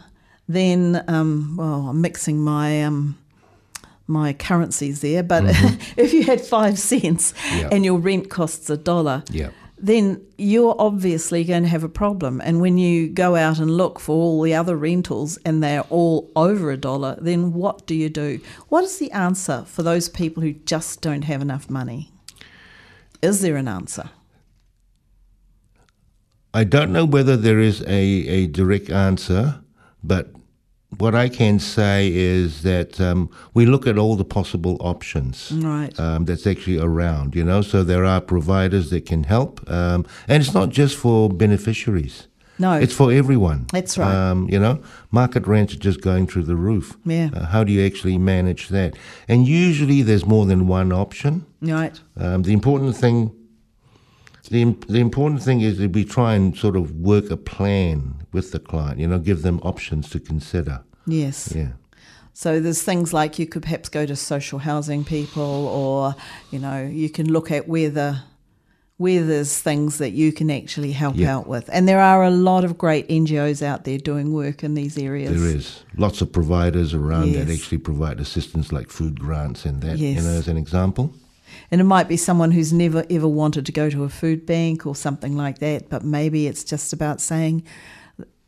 then 0.49 1.05
um, 1.09 1.57
well, 1.57 1.89
I'm 1.89 2.01
mixing 2.01 2.41
my 2.41 2.83
um, 2.85 3.19
my 4.07 4.33
currencies 4.33 5.01
there. 5.01 5.23
But 5.23 5.45
mm-hmm. 5.45 5.93
if 6.01 6.13
you 6.13 6.25
had 6.25 6.41
five 6.41 6.79
cents 6.79 7.35
Yeah. 7.55 7.69
and 7.73 7.85
your 7.85 7.99
rent 7.99 8.31
costs 8.31 8.69
a 8.71 8.77
dollar, 8.77 9.25
Yeah. 9.31 9.51
then 9.79 10.21
you're 10.39 10.77
obviously 10.79 11.45
going 11.45 11.63
to 11.65 11.69
have 11.69 11.85
a 11.85 11.89
problem. 11.89 12.41
And 12.45 12.61
when 12.61 12.79
you 12.79 13.09
go 13.09 13.37
out 13.37 13.59
and 13.59 13.71
look 13.77 14.01
for 14.01 14.13
all 14.15 14.43
the 14.43 14.55
other 14.55 14.77
rentals 14.77 15.39
and 15.45 15.63
they're 15.63 15.83
all 15.91 16.31
over 16.37 16.71
a 16.71 16.77
dollar, 16.77 17.17
then 17.21 17.53
what 17.53 17.87
do 17.87 17.95
you 17.95 18.09
do? 18.09 18.41
What 18.69 18.85
is 18.85 18.99
the 18.99 19.11
answer 19.13 19.65
for 19.67 19.83
those 19.83 20.09
people 20.09 20.43
who 20.43 20.53
just 20.53 21.01
don't 21.01 21.23
have 21.23 21.43
enough 21.43 21.69
money? 21.71 22.11
Is 23.23 23.41
there 23.41 23.57
an 23.57 23.69
answer? 23.69 24.11
I 26.55 26.65
don't 26.65 26.93
know 26.93 27.05
whether 27.07 27.37
there 27.37 27.61
is 27.61 27.81
a, 27.83 27.89
a 27.89 28.47
direct 28.47 28.91
answer, 28.91 29.61
but 30.05 30.31
what 30.99 31.15
I 31.15 31.29
can 31.29 31.59
say 31.59 32.11
is 32.13 32.63
that 32.63 33.01
um, 33.01 33.31
we 33.55 33.67
look 33.67 33.87
at 33.87 33.97
all 33.99 34.17
the 34.17 34.25
possible 34.25 34.77
options 34.81 35.51
Right. 35.53 35.99
um, 35.99 36.25
that's 36.27 36.47
actually 36.47 36.79
around, 36.79 37.35
you 37.35 37.45
know. 37.45 37.63
So 37.63 37.83
there 37.83 38.05
are 38.05 38.21
providers 38.21 38.91
that 38.91 39.07
can 39.07 39.25
help, 39.25 39.69
um, 39.71 40.05
and 40.29 40.43
it's 40.43 40.55
not 40.55 40.69
just 40.71 40.97
for 40.97 41.29
beneficiaries. 41.29 42.29
No. 42.59 42.75
It's 42.75 42.95
for 42.95 43.11
everyone. 43.11 43.67
That's 43.73 43.97
right. 43.99 44.15
Um, 44.15 44.49
you 44.49 44.59
know, 44.61 44.81
market 45.11 45.47
rents 45.47 45.73
are 45.75 45.79
just 45.79 46.01
going 46.03 46.27
through 46.27 46.45
the 46.45 46.55
roof. 46.55 46.97
Yeah. 47.05 47.31
Uh, 47.35 47.47
how 47.47 47.65
do 47.65 47.73
you 47.73 47.85
actually 47.85 48.19
manage 48.19 48.69
that? 48.69 48.95
And 49.27 49.49
usually 49.49 50.03
there's 50.03 50.27
more 50.27 50.47
than 50.47 50.67
one 50.69 50.93
option. 50.93 51.45
right. 51.63 51.99
Um, 52.17 52.43
the 52.43 52.53
important 52.53 52.95
thing, 52.97 53.33
the, 54.53 54.77
the 54.87 55.01
important 55.01 55.43
thing 55.43 55.63
is 55.63 55.79
that 55.79 55.93
we 55.93 56.05
try 56.05 56.35
and 56.35 56.57
sort 56.57 56.77
of 56.77 56.93
work 56.93 57.31
a 57.31 57.37
plan 57.39 58.27
with 58.33 58.53
the 58.53 58.59
client. 58.59 58.99
You 59.01 59.09
know, 59.09 59.19
give 59.19 59.43
them 59.43 59.59
options 59.63 60.11
to 60.11 60.21
consider. 60.21 60.83
Yes. 61.07 61.53
Yeah. 61.57 61.73
So 62.35 62.61
there's 62.61 62.83
things 62.83 63.13
like 63.13 63.39
you 63.39 63.47
could 63.47 63.63
perhaps 63.63 63.89
go 63.89 64.05
to 64.07 64.15
social 64.15 64.59
housing 64.59 65.05
people, 65.05 65.43
or 65.43 66.15
you 66.51 66.59
know, 66.59 66.83
you 66.87 67.09
can 67.11 67.33
look 67.33 67.51
at 67.51 67.67
where 67.67 67.91
the 67.91 68.21
where 68.99 69.25
there's 69.25 69.59
things 69.59 69.99
that 69.99 70.11
you 70.11 70.33
can 70.33 70.49
actually 70.51 70.93
help 70.93 71.17
Yeah. 71.17 71.35
out 71.37 71.49
with. 71.49 71.69
And 71.73 71.89
there 71.89 71.99
are 71.99 72.23
a 72.23 72.31
lot 72.31 72.63
of 72.63 72.79
great 72.79 73.09
NGOs 73.09 73.61
out 73.61 73.85
there 73.85 73.99
doing 73.99 74.33
work 74.33 74.63
in 74.63 74.75
these 74.75 74.97
areas. 74.97 75.41
There 75.41 75.57
is 75.57 75.83
lots 75.97 76.21
of 76.21 76.31
providers 76.31 76.95
around 76.95 77.33
that 77.33 77.49
actually 77.51 77.79
provide 77.79 78.21
assistance, 78.21 78.71
like 78.71 78.91
food 78.91 79.19
grants 79.19 79.65
and 79.65 79.81
that. 79.83 79.99
Yes. 79.99 80.17
You 80.23 80.23
know, 80.29 80.37
as 80.39 80.47
an 80.47 80.57
example. 80.57 81.13
And 81.71 81.81
it 81.81 81.85
might 81.85 82.09
be 82.09 82.17
someone 82.17 82.51
who's 82.51 82.73
never 82.73 83.05
ever 83.11 83.29
wanted 83.29 83.67
to 83.67 83.73
go 83.73 83.91
to 83.91 84.05
a 84.05 84.09
food 84.09 84.47
bank 84.47 84.87
or 84.87 84.95
something 84.97 85.37
like 85.37 85.59
that, 85.59 85.89
but 85.89 86.05
maybe 86.05 86.47
it's 86.47 86.65
just 86.65 86.93
about 86.93 87.21
saying, 87.21 87.63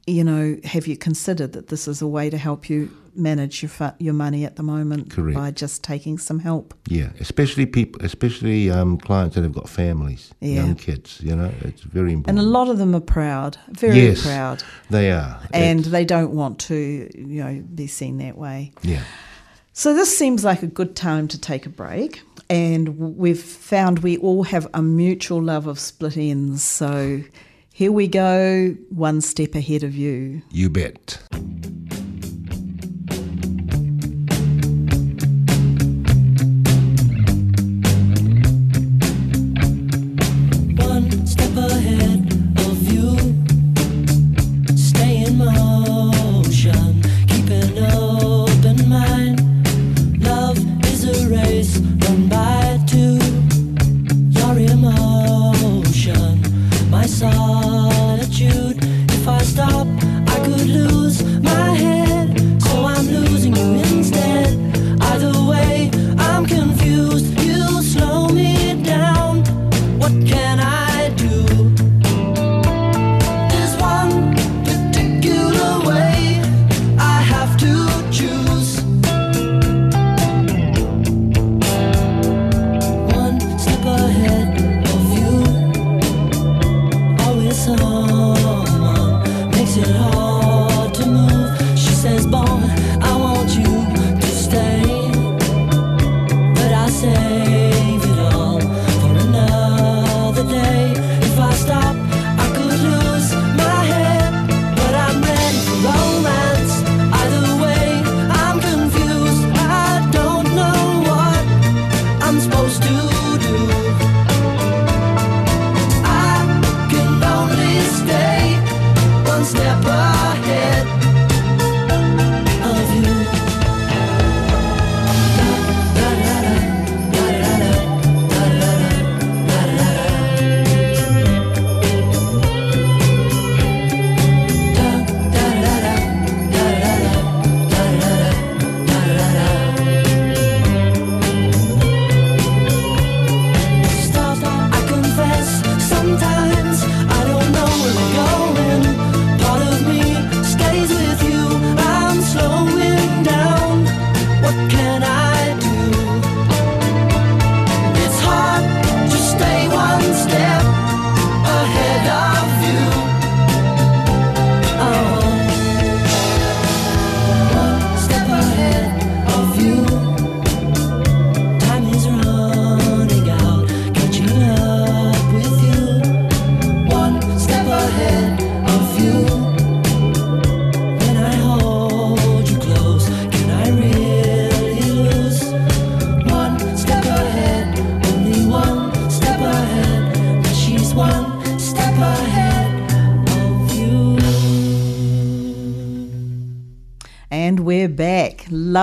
you 0.06 0.22
know, 0.24 0.58
have 0.64 0.86
you 0.86 0.96
considered 0.96 1.52
that 1.52 1.68
this 1.68 1.88
is 1.88 2.02
a 2.02 2.06
way 2.06 2.28
to 2.30 2.36
help 2.36 2.68
you 2.68 2.90
manage 3.16 3.62
your 3.62 3.70
fu- 3.70 3.94
your 3.98 4.12
money 4.12 4.44
at 4.44 4.56
the 4.56 4.62
moment 4.62 5.08
Correct. 5.08 5.36
by 5.36 5.50
just 5.52 5.82
taking 5.84 6.18
some 6.18 6.40
help? 6.40 6.74
Yeah, 6.88 7.10
especially 7.20 7.64
people, 7.64 8.04
especially 8.04 8.70
um, 8.70 8.98
clients 8.98 9.34
that 9.36 9.42
have 9.44 9.52
got 9.54 9.68
families, 9.68 10.30
Yeah. 10.40 10.56
young 10.66 10.74
kids. 10.74 11.20
You 11.22 11.36
know, 11.36 11.50
it's 11.62 11.82
very 11.82 12.12
important. 12.12 12.38
And 12.38 12.46
a 12.46 12.50
lot 12.50 12.68
of 12.68 12.76
them 12.78 12.94
are 12.94 13.00
proud, 13.00 13.56
very 13.70 14.02
Yes. 14.02 14.22
proud. 14.26 14.62
they 14.90 15.10
are, 15.10 15.38
and 15.52 15.80
It's- 15.80 15.92
they 15.92 16.04
don't 16.04 16.32
want 16.32 16.58
to, 16.68 16.74
you 17.14 17.42
know, 17.44 17.62
be 17.74 17.86
seen 17.86 18.18
that 18.18 18.36
way. 18.36 18.72
yeah, 18.82 19.02
So 19.72 19.94
this 19.94 20.16
seems 20.18 20.44
like 20.44 20.62
a 20.62 20.68
good 20.68 20.94
time 20.94 21.26
to 21.28 21.38
take 21.38 21.66
a 21.66 21.70
break, 21.70 22.22
and 22.50 23.16
we've 23.16 23.42
found 23.42 24.00
we 24.00 24.16
all 24.18 24.42
have 24.44 24.68
a 24.74 24.82
mutual 24.82 25.42
love 25.42 25.66
of 25.66 25.78
Split 25.78 26.14
Enz. 26.14 26.58
So 26.58 27.22
here 27.72 27.90
we 27.90 28.06
go, 28.06 28.76
one 28.90 29.20
step 29.20 29.54
ahead 29.54 29.82
of 29.82 29.94
you. 29.94 30.42
you 30.50 30.70
bet. 30.70 31.18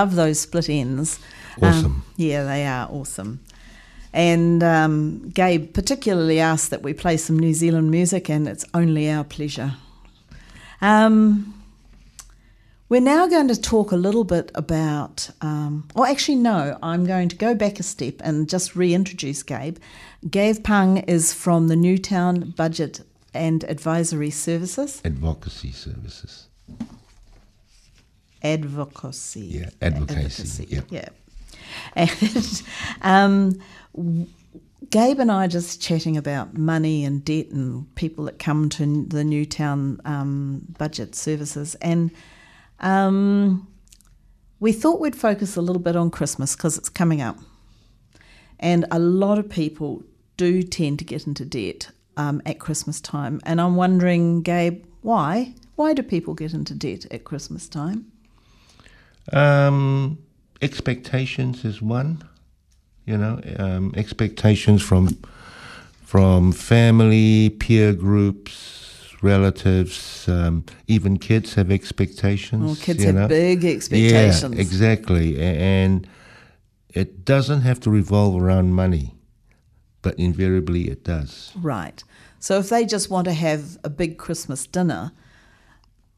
Love 0.02 0.16
those 0.16 0.40
Split 0.40 0.64
Enz. 0.64 1.20
Um, 1.62 2.04
yeah, 2.16 2.42
they 2.42 2.66
are 2.66 2.88
awesome. 2.90 3.38
And 4.12 4.60
um, 4.64 5.28
Gabe 5.28 5.72
particularly 5.72 6.40
asked 6.40 6.70
that 6.70 6.82
we 6.82 6.92
play 6.92 7.16
some 7.16 7.38
New 7.38 7.54
Zealand 7.54 7.92
music, 7.92 8.28
and 8.28 8.48
it's 8.48 8.64
only 8.74 9.08
our 9.08 9.22
pleasure. 9.22 9.74
Um, 10.80 11.54
We're 12.88 13.00
now 13.00 13.28
going 13.28 13.46
to 13.46 13.58
talk 13.58 13.92
a 13.92 13.96
little 13.96 14.24
bit 14.24 14.50
about, 14.56 15.30
um, 15.40 15.88
or 15.94 16.06
actually, 16.06 16.34
no, 16.34 16.76
I'm 16.82 17.06
going 17.06 17.28
to 17.28 17.36
go 17.36 17.54
back 17.54 17.78
a 17.78 17.84
step 17.84 18.16
and 18.24 18.48
just 18.50 18.74
reintroduce 18.74 19.44
Gabe. 19.44 19.78
Gabe 20.28 20.64
Peng 20.64 20.98
is 20.98 21.32
from 21.32 21.68
the 21.68 21.76
Newtown 21.76 22.50
Budget 22.56 23.00
and 23.32 23.62
Advisory 23.64 24.30
Services. 24.30 25.00
Advocacy 25.04 25.70
services. 25.70 26.48
Advocacy. 28.42 29.40
Yeah, 29.40 29.70
advocacy, 29.80 30.66
yep. 30.68 30.86
Yeah. 30.90 31.08
And 31.94 32.62
um, 33.02 33.60
w- 33.94 34.26
Gabe 34.90 35.20
and 35.20 35.30
I 35.30 35.46
are 35.46 35.48
just 35.48 35.80
chatting 35.80 36.16
about 36.16 36.58
money 36.58 37.04
and 37.04 37.24
debt 37.24 37.48
and 37.48 37.92
people 37.94 38.24
that 38.24 38.38
come 38.38 38.68
to 38.70 39.04
the 39.06 39.24
Newtown 39.24 40.00
um, 40.04 40.66
budget 40.78 41.14
services. 41.14 41.76
And 41.76 42.10
um, 42.80 43.66
we 44.60 44.72
thought 44.72 45.00
we'd 45.00 45.16
focus 45.16 45.56
a 45.56 45.62
little 45.62 45.80
bit 45.80 45.96
on 45.96 46.10
Christmas 46.10 46.56
because 46.56 46.76
it's 46.76 46.88
coming 46.88 47.22
up. 47.22 47.38
And 48.60 48.84
a 48.90 48.98
lot 48.98 49.38
of 49.38 49.48
people 49.48 50.02
do 50.36 50.62
tend 50.62 50.98
to 50.98 51.04
get 51.04 51.26
into 51.26 51.44
debt 51.44 51.90
um, 52.16 52.42
at 52.44 52.58
Christmas 52.58 53.00
time. 53.00 53.40
And 53.44 53.60
I'm 53.60 53.76
wondering, 53.76 54.42
Gabe, 54.42 54.84
why? 55.00 55.54
Why 55.76 55.94
do 55.94 56.02
people 56.02 56.34
get 56.34 56.52
into 56.52 56.74
debt 56.74 57.06
at 57.10 57.24
Christmas 57.24 57.68
time? 57.68 58.11
Um, 59.32 60.18
expectations 60.60 61.64
is 61.64 61.82
one. 61.82 62.22
You 63.04 63.18
know, 63.18 63.40
um, 63.58 63.92
expectations 63.96 64.82
from 64.82 65.18
from 66.04 66.52
family, 66.52 67.50
peer 67.50 67.92
groups, 67.92 68.82
relatives, 69.22 70.28
um, 70.28 70.64
even 70.86 71.18
kids 71.18 71.54
have 71.54 71.70
expectations. 71.70 72.62
Well, 72.62 72.76
kids 72.76 73.00
you 73.00 73.06
have 73.06 73.14
know. 73.14 73.28
big 73.28 73.64
expectations. 73.64 74.54
Yeah, 74.54 74.60
exactly. 74.60 75.40
And 75.40 76.06
it 76.90 77.24
doesn't 77.24 77.62
have 77.62 77.80
to 77.80 77.90
revolve 77.90 78.42
around 78.42 78.74
money, 78.74 79.14
but 80.02 80.18
invariably 80.18 80.88
it 80.88 81.04
does. 81.04 81.52
Right. 81.56 82.04
So 82.38 82.58
if 82.58 82.68
they 82.68 82.84
just 82.84 83.08
want 83.08 83.24
to 83.26 83.32
have 83.32 83.78
a 83.84 83.88
big 83.88 84.18
Christmas 84.18 84.66
dinner, 84.66 85.12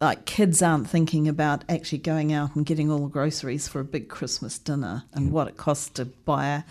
like 0.00 0.24
kids 0.26 0.60
aren't 0.60 0.88
thinking 0.88 1.28
about 1.28 1.64
actually 1.68 1.98
going 1.98 2.32
out 2.32 2.54
and 2.56 2.66
getting 2.66 2.90
all 2.90 3.00
the 3.00 3.08
groceries 3.08 3.68
for 3.68 3.80
a 3.80 3.84
big 3.84 4.08
Christmas 4.08 4.58
dinner 4.58 5.04
and 5.12 5.32
what 5.32 5.48
it 5.48 5.56
costs 5.56 5.88
to 5.90 6.04
buy 6.04 6.46
a 6.46 6.62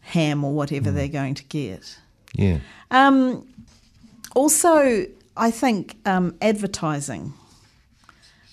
ham 0.00 0.44
or 0.44 0.52
whatever 0.52 0.90
they're 0.90 1.08
going 1.08 1.34
to 1.34 1.44
get. 1.44 1.98
Yeah. 2.34 2.58
Um, 2.90 3.46
also, 4.34 5.06
I 5.36 5.50
think 5.50 5.96
um, 6.04 6.36
advertising 6.40 7.34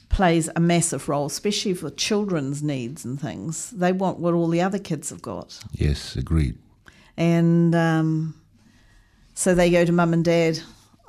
plays 0.09 0.49
a 0.55 0.59
massive 0.59 1.07
role, 1.07 1.25
especially 1.25 1.73
for 1.73 1.89
children's 1.89 2.63
needs 2.63 3.05
and 3.05 3.19
things. 3.19 3.69
They 3.71 3.91
want 3.91 4.19
what 4.19 4.33
all 4.33 4.47
the 4.47 4.61
other 4.61 4.79
kids 4.79 5.09
have 5.09 5.21
got. 5.21 5.59
Yes, 5.71 6.15
agreed. 6.15 6.57
And 7.15 7.75
um, 7.75 8.35
so 9.33 9.53
they 9.53 9.69
go 9.69 9.85
to 9.85 9.91
mum 9.91 10.13
and 10.13 10.25
dad. 10.25 10.59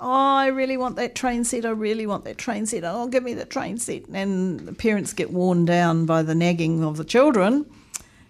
Oh, 0.02 0.36
I 0.36 0.46
really 0.46 0.78
want 0.78 0.96
that 0.96 1.14
train 1.14 1.44
set. 1.44 1.66
I 1.66 1.70
really 1.70 2.06
want 2.06 2.24
that 2.24 2.38
train 2.38 2.64
set. 2.64 2.84
Oh, 2.84 3.06
give 3.06 3.22
me 3.22 3.34
the 3.34 3.44
train 3.44 3.76
set. 3.76 4.08
And 4.08 4.60
the 4.60 4.72
parents 4.72 5.12
get 5.12 5.30
worn 5.30 5.66
down 5.66 6.06
by 6.06 6.22
the 6.22 6.34
nagging 6.34 6.82
of 6.82 6.96
the 6.96 7.04
children 7.04 7.66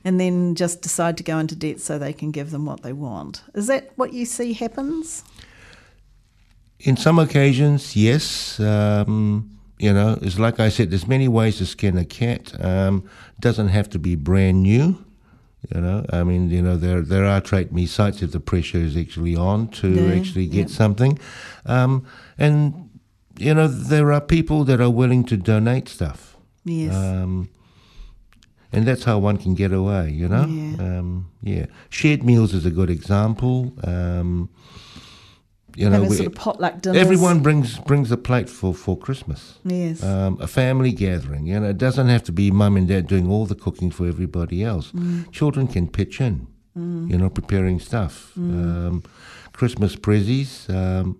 and 0.04 0.18
then 0.18 0.56
just 0.56 0.82
decide 0.82 1.16
to 1.18 1.22
go 1.22 1.38
into 1.38 1.54
debt 1.54 1.80
so 1.80 1.96
they 1.96 2.12
can 2.12 2.32
give 2.32 2.50
them 2.50 2.66
what 2.66 2.82
they 2.82 2.92
want. 2.92 3.42
Is 3.54 3.68
that 3.68 3.92
what 3.96 4.12
you 4.12 4.24
see 4.24 4.52
happens? 4.52 5.22
In 6.80 6.96
some 6.96 7.20
occasions, 7.20 7.94
yes. 7.94 8.58
Um, 8.58 9.60
you 9.78 9.92
know, 9.92 10.18
it's 10.22 10.38
like 10.38 10.58
I 10.58 10.70
said, 10.70 10.90
there's 10.90 11.06
many 11.06 11.28
ways 11.28 11.58
to 11.58 11.66
skin 11.66 11.96
a 11.96 12.04
cat. 12.04 12.52
Um, 12.62 13.08
doesn't 13.38 13.68
have 13.68 13.88
to 13.90 13.98
be 13.98 14.16
brand 14.16 14.62
new. 14.62 15.04
You 15.74 15.80
know, 15.80 16.06
I 16.10 16.24
mean, 16.24 16.48
you 16.50 16.62
know, 16.62 16.76
there 16.76 17.02
there 17.02 17.26
are 17.26 17.40
Trade 17.40 17.70
Me 17.72 17.86
sites 17.86 18.22
if 18.22 18.32
the 18.32 18.40
pressure 18.40 18.78
is 18.78 18.96
actually 18.96 19.36
on 19.36 19.68
to 19.80 19.88
Yeah, 19.88 20.14
actually 20.18 20.46
get 20.46 20.68
yeah. 20.70 20.76
something, 20.76 21.18
um, 21.66 22.06
and 22.38 22.88
you 23.38 23.54
know, 23.54 23.68
there 23.68 24.10
are 24.12 24.20
people 24.22 24.64
that 24.64 24.80
are 24.80 24.90
willing 24.90 25.24
to 25.24 25.36
donate 25.36 25.88
stuff. 25.88 26.36
Yes. 26.64 26.94
Um, 26.94 27.48
and 28.72 28.86
that's 28.86 29.04
how 29.04 29.18
one 29.18 29.36
can 29.36 29.54
get 29.54 29.72
away, 29.72 30.10
you 30.10 30.28
know. 30.28 30.46
Yeah. 30.46 30.98
Um, 30.98 31.30
yeah. 31.42 31.66
Shared 31.88 32.22
meals 32.22 32.54
is 32.54 32.64
a 32.66 32.70
good 32.70 32.88
example. 32.90 33.72
Um, 33.84 34.48
you 35.80 35.88
know, 35.88 36.02
we- 36.02 36.16
sort 36.16 36.26
of 36.26 36.34
potluck 36.34 36.82
dinners. 36.82 37.00
everyone 37.00 37.40
brings 37.40 37.78
brings 37.78 38.10
a 38.12 38.16
plate 38.16 38.48
for 38.48 38.74
for 38.74 38.96
Christmas. 38.98 39.58
Yes. 39.64 40.02
Um, 40.02 40.38
a 40.40 40.46
family 40.46 40.92
gathering. 40.92 41.46
You 41.46 41.60
know, 41.60 41.70
it 41.70 41.78
doesn't 41.78 42.08
have 42.08 42.22
to 42.24 42.32
be 42.32 42.50
mum 42.50 42.76
and 42.76 42.86
dad 42.86 43.06
doing 43.06 43.26
all 43.28 43.46
the 43.46 43.54
cooking 43.54 43.90
for 43.90 44.06
everybody 44.06 44.62
else. 44.62 44.92
Mm. 44.92 45.30
Children 45.32 45.66
can 45.68 45.88
pitch 45.88 46.20
in. 46.20 46.46
You 46.76 47.18
know, 47.18 47.28
preparing 47.28 47.78
stuff. 47.78 48.32
Mm. 48.38 48.86
Um, 48.88 49.02
Christmas 49.52 49.96
prezzies. 49.96 50.50
Um, 50.74 51.18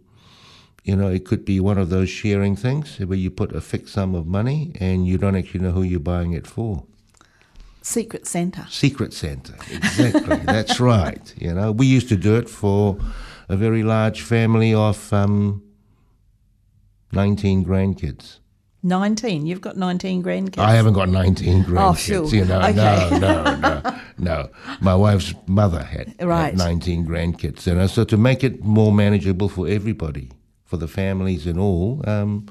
you 0.84 0.96
know, 0.96 1.08
it 1.08 1.26
could 1.26 1.44
be 1.44 1.60
one 1.60 1.76
of 1.76 1.90
those 1.90 2.08
sharing 2.08 2.56
things 2.56 2.98
where 2.98 3.18
you 3.18 3.30
put 3.30 3.52
a 3.54 3.60
fixed 3.60 3.92
sum 3.92 4.14
of 4.14 4.26
money 4.26 4.72
and 4.80 5.06
you 5.06 5.18
don't 5.18 5.36
actually 5.36 5.60
know 5.60 5.72
who 5.72 5.82
you're 5.82 6.00
buying 6.00 6.32
it 6.32 6.46
for. 6.46 6.84
Secret 7.82 8.26
Santa. 8.26 8.66
Secret 8.70 9.12
Santa, 9.12 9.54
exactly. 9.70 10.36
That's 10.44 10.80
right. 10.80 11.34
You 11.36 11.52
know, 11.54 11.72
we 11.72 11.86
used 11.86 12.08
to 12.08 12.16
do 12.16 12.36
it 12.36 12.48
for 12.48 12.98
a 13.50 13.56
very 13.56 13.82
large 13.82 14.20
family 14.22 14.72
of 14.72 15.12
um, 15.12 15.62
19 17.12 17.64
grandkids. 17.64 18.38
19. 18.82 19.44
You've 19.46 19.60
got 19.60 19.76
19 19.76 20.22
grandkids. 20.22 20.58
I 20.58 20.72
haven't 20.74 20.94
got 20.94 21.08
19 21.10 21.60
Oh, 21.60 21.64
grandkids. 21.68 21.98
phew. 22.30 22.38
You 22.38 22.44
know, 22.46 22.60
Okay. 22.60 23.08
no, 23.10 23.18
no, 23.18 23.54
no, 23.60 24.00
no. 24.18 24.48
My 24.80 24.94
wife's 24.94 25.34
mother 25.46 25.82
had, 25.82 26.14
had 26.18 26.56
19 26.56 27.06
grandkids. 27.06 27.66
You 27.66 27.74
know, 27.74 27.86
so 27.86 28.04
to 28.04 28.16
make 28.16 28.42
it 28.42 28.64
more 28.64 28.92
manageable 28.92 29.48
for 29.50 29.68
everybody, 29.68 30.30
for 30.64 30.78
the 30.78 30.88
families 30.88 31.46
and 31.46 31.58
all, 31.58 32.02
um, 32.08 32.46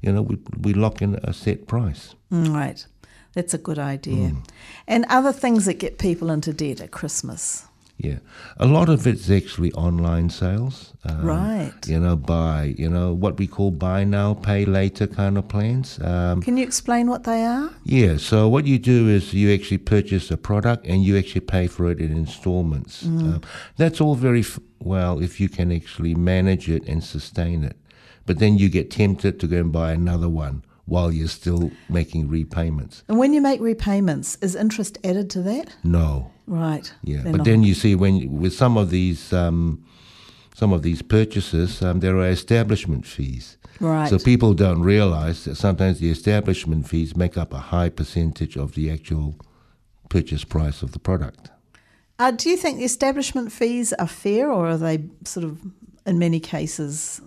you 0.00 0.12
know, 0.12 0.22
we, 0.22 0.38
we 0.60 0.72
lock 0.72 1.02
in 1.02 1.16
a 1.24 1.32
set 1.34 1.66
price. 1.66 2.14
Mm, 2.32 2.54
Right. 2.54 2.86
That's 3.34 3.52
a 3.52 3.58
good 3.58 3.80
idea. 3.80 4.28
Hmm. 4.28 4.38
And 4.86 5.04
other 5.08 5.32
things 5.32 5.64
that 5.64 5.80
get 5.80 5.98
people 5.98 6.30
into 6.30 6.52
debt 6.52 6.80
at 6.80 6.92
Christmas. 6.92 7.66
Yeah, 7.96 8.18
a 8.56 8.66
lot 8.66 8.88
of 8.88 9.06
it's 9.06 9.30
actually 9.30 9.72
online 9.74 10.28
sales. 10.28 10.92
Um, 11.04 11.22
Right. 11.24 11.72
You 11.86 12.00
know, 12.00 12.16
buy, 12.16 12.74
you 12.76 12.88
know, 12.90 13.14
what 13.14 13.38
we 13.38 13.46
call 13.46 13.70
buy 13.70 14.02
now, 14.04 14.34
pay 14.34 14.64
later 14.64 15.06
kind 15.06 15.38
of 15.38 15.46
plans. 15.48 16.00
Um, 16.02 16.42
Can 16.42 16.56
you 16.56 16.64
explain 16.64 17.06
what 17.08 17.22
they 17.22 17.44
are? 17.44 17.70
yeah, 17.84 18.16
so 18.16 18.48
what 18.48 18.66
you 18.66 18.78
do 18.80 19.08
is 19.08 19.32
you 19.32 19.54
actually 19.54 19.78
purchase 19.78 20.30
a 20.32 20.36
product 20.36 20.86
and 20.86 21.04
you 21.04 21.16
actually 21.16 21.42
pay 21.42 21.68
for 21.68 21.88
it 21.90 22.00
in 22.00 22.10
installments. 22.16 23.04
Um, 23.06 23.40
that's 23.76 24.00
all 24.00 24.16
very 24.16 24.40
f- 24.40 24.58
well 24.80 25.20
if 25.22 25.38
you 25.40 25.48
can 25.48 25.70
actually 25.70 26.14
manage 26.16 26.68
it 26.68 26.88
and 26.88 27.02
sustain 27.02 27.62
it. 27.62 27.76
But 28.26 28.38
then 28.40 28.58
you 28.58 28.68
get 28.68 28.90
tempted 28.90 29.38
to 29.40 29.46
go 29.46 29.58
and 29.58 29.70
buy 29.72 29.92
another 29.92 30.28
one 30.28 30.64
while 30.86 31.10
you're 31.10 31.28
still 31.28 31.70
making 31.88 32.28
repayments. 32.28 33.02
And 33.08 33.18
when 33.18 33.32
you 33.32 33.40
make 33.40 33.60
repayments, 33.60 34.36
is 34.42 34.54
interest 34.54 34.98
added 35.04 35.30
to 35.30 35.42
that? 35.42 35.74
No. 35.82 36.30
Right. 36.46 36.92
Yeah, 37.02 37.22
They're 37.22 37.32
but 37.32 37.38
not. 37.38 37.44
then 37.46 37.62
you 37.62 37.74
see 37.74 37.94
when 37.94 38.40
with 38.40 38.52
some 38.52 38.76
of 38.76 38.90
these 38.90 39.32
um, 39.32 39.82
some 40.54 40.72
of 40.72 40.82
these 40.82 41.02
purchases, 41.02 41.82
um, 41.82 42.00
there 42.00 42.16
are 42.18 42.28
establishment 42.28 43.06
fees. 43.06 43.56
Right. 43.80 44.08
So 44.08 44.18
people 44.18 44.54
don't 44.54 44.82
realize 44.82 45.44
that 45.44 45.56
sometimes 45.56 45.98
the 45.98 46.10
establishment 46.10 46.86
fees 46.88 47.16
make 47.16 47.36
up 47.36 47.52
a 47.52 47.58
high 47.58 47.88
percentage 47.88 48.56
of 48.56 48.74
the 48.74 48.90
actual 48.90 49.34
purchase 50.10 50.44
price 50.44 50.82
of 50.82 50.92
the 50.92 50.98
product. 51.00 51.50
Uh, 52.20 52.30
do 52.30 52.48
you 52.48 52.56
think 52.56 52.78
the 52.78 52.84
establishment 52.84 53.50
fees 53.50 53.92
are 53.94 54.06
fair, 54.06 54.48
or 54.52 54.68
are 54.68 54.76
they 54.76 55.04
sort 55.24 55.42
of, 55.44 55.60
in 56.06 56.18
many 56.18 56.38
cases, 56.38 57.20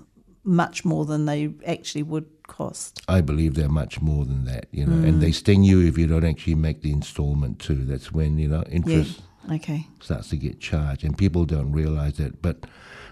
much 0.46 0.86
more 0.86 1.04
than 1.04 1.26
they 1.26 1.54
actually 1.66 2.04
would 2.04 2.26
cost? 2.48 3.02
I 3.08 3.22
believe 3.22 3.54
they're 3.56 3.70
much 3.70 4.02
more 4.02 4.26
than 4.26 4.46
that, 4.46 4.68
you 4.72 4.86
know, 4.86 4.96
Mm. 4.98 5.08
and 5.08 5.22
they 5.22 5.32
sting 5.32 5.64
you 5.64 5.82
if 5.82 5.98
you 5.98 6.08
don't 6.08 6.26
actually 6.26 6.56
make 6.56 6.82
the 6.82 6.92
installment 6.92 7.60
too. 7.60 7.86
That's 7.86 8.12
when 8.12 8.38
you 8.38 8.48
know 8.48 8.64
Yeah. 8.68 8.76
interest 8.76 9.22
Okay. 9.52 9.88
starts 10.02 10.30
to 10.30 10.38
get 10.38 10.60
charged, 10.60 11.04
and 11.04 11.18
people 11.18 11.46
don't 11.46 11.72
realize 11.72 12.14
that. 12.18 12.42
But 12.42 12.66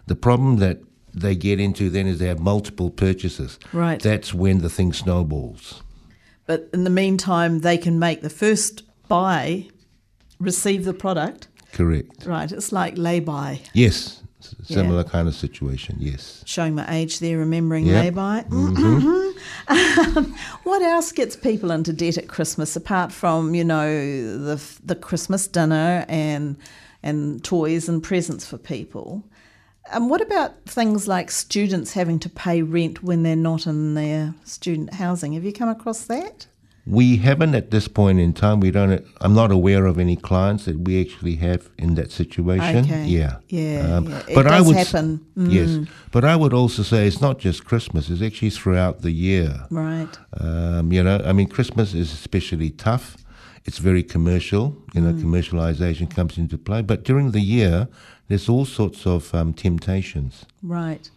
the 0.08 0.16
problem 0.16 0.58
that 0.58 0.80
they 1.14 1.36
get 1.36 1.60
into 1.60 1.90
then 1.90 2.08
is 2.08 2.20
they 2.20 2.28
have 2.28 2.40
multiple 2.40 2.90
purchases. 2.90 3.58
Right. 3.72 4.02
That's 4.02 4.34
when 4.34 4.60
the 4.60 4.70
thing 4.70 4.92
snowballs. 4.94 5.82
But 6.46 6.70
in 6.74 6.84
the 6.84 6.90
meantime, 6.90 7.60
they 7.62 7.78
can 7.78 7.98
make 8.00 8.22
the 8.22 8.30
first 8.30 8.84
buy, 9.08 9.68
receive 10.40 10.84
the 10.86 10.94
product. 10.94 11.48
Correct. 11.76 12.26
Right. 12.26 12.52
It's 12.52 12.72
like 12.72 12.98
lay-by. 12.98 13.60
Yes. 13.74 14.22
s- 14.42 14.56
Yeah. 14.68 14.78
Similar 14.78 15.04
kind 15.04 15.28
of 15.28 15.36
situation. 15.36 15.98
Yes. 16.00 16.42
Showing 16.46 16.74
my 16.76 16.86
age 17.00 17.20
there, 17.20 17.38
remembering 17.38 17.86
Yep. 17.86 18.04
lay-by. 18.04 18.46
Mhm. 18.50 19.34
what 20.64 20.82
else 20.82 21.12
gets 21.12 21.36
people 21.36 21.72
into 21.72 21.94
debt 21.94 22.18
at 22.18 22.28
Christmas 22.28 22.76
apart 22.76 23.12
from 23.12 23.54
you 23.56 23.64
know 23.64 23.88
the 24.48 24.62
the 24.84 24.96
Christmas 24.96 25.48
dinner 25.48 26.06
and 26.08 26.56
and 27.04 27.44
toys 27.44 27.90
and 27.90 28.02
presents 28.02 28.46
for 28.48 28.58
people? 28.58 29.24
And 29.94 30.10
what 30.10 30.22
about 30.22 30.52
things 30.66 31.08
like 31.08 31.30
students 31.30 31.94
having 31.94 32.18
to 32.20 32.30
pay 32.30 32.64
rent 32.64 33.04
when 33.04 33.22
they're 33.22 33.36
not 33.52 33.68
in 33.68 33.94
their 33.94 34.34
student 34.44 34.96
housing? 34.96 35.34
Have 35.34 35.44
you 35.46 35.54
come 35.54 35.70
across 35.70 36.02
that? 36.06 36.48
We 36.88 37.18
haven't 37.18 37.56
at 37.56 37.72
this 37.72 37.88
point 37.88 38.20
in 38.20 38.34
time. 38.34 38.60
We 38.60 38.70
don't. 38.70 39.04
I'm 39.20 39.34
not 39.34 39.52
aware 39.52 39.86
of 39.88 39.98
any 39.98 40.16
clients 40.16 40.66
that 40.66 40.80
we 40.82 41.02
actually 41.02 41.36
have 41.38 41.70
in 41.80 41.96
that 41.96 42.12
situation. 42.12 42.86
Okay. 42.86 43.06
Yeah, 43.06 43.38
Yeah, 43.50 44.02
yeah. 44.02 44.24
It 44.28 44.36
But 44.36 44.46
I 44.46 44.58
does 44.58 44.68
would 44.68 44.76
happen. 44.76 45.26
Yes, 45.36 45.88
but 46.12 46.24
I 46.24 46.36
would 46.36 46.54
also 46.54 46.84
say 46.84 47.08
it's 47.08 47.22
not 47.22 47.40
just 47.40 47.66
Christmas. 47.66 48.10
It's 48.10 48.22
actually 48.22 48.52
throughout 48.52 49.02
the 49.02 49.12
year. 49.12 49.66
Right. 49.72 50.16
Um, 50.40 50.92
you 50.92 51.02
know, 51.04 51.22
I 51.26 51.34
mean, 51.34 51.48
Christmas 51.48 51.94
is 51.96 52.14
especially 52.14 52.70
tough. 52.70 53.18
It's 53.66 53.80
very 53.80 54.04
commercial. 54.04 54.78
You 54.94 55.02
know, 55.02 55.14
commercialization 55.14 56.14
comes 56.14 56.38
into 56.38 56.58
play. 56.58 56.84
But 56.84 57.04
during 57.04 57.32
the 57.32 57.42
year, 57.42 57.88
there's 58.28 58.48
all 58.48 58.66
sorts 58.66 59.08
of 59.08 59.34
um, 59.34 59.54
temptations. 59.54 60.46
Right. 60.62 61.10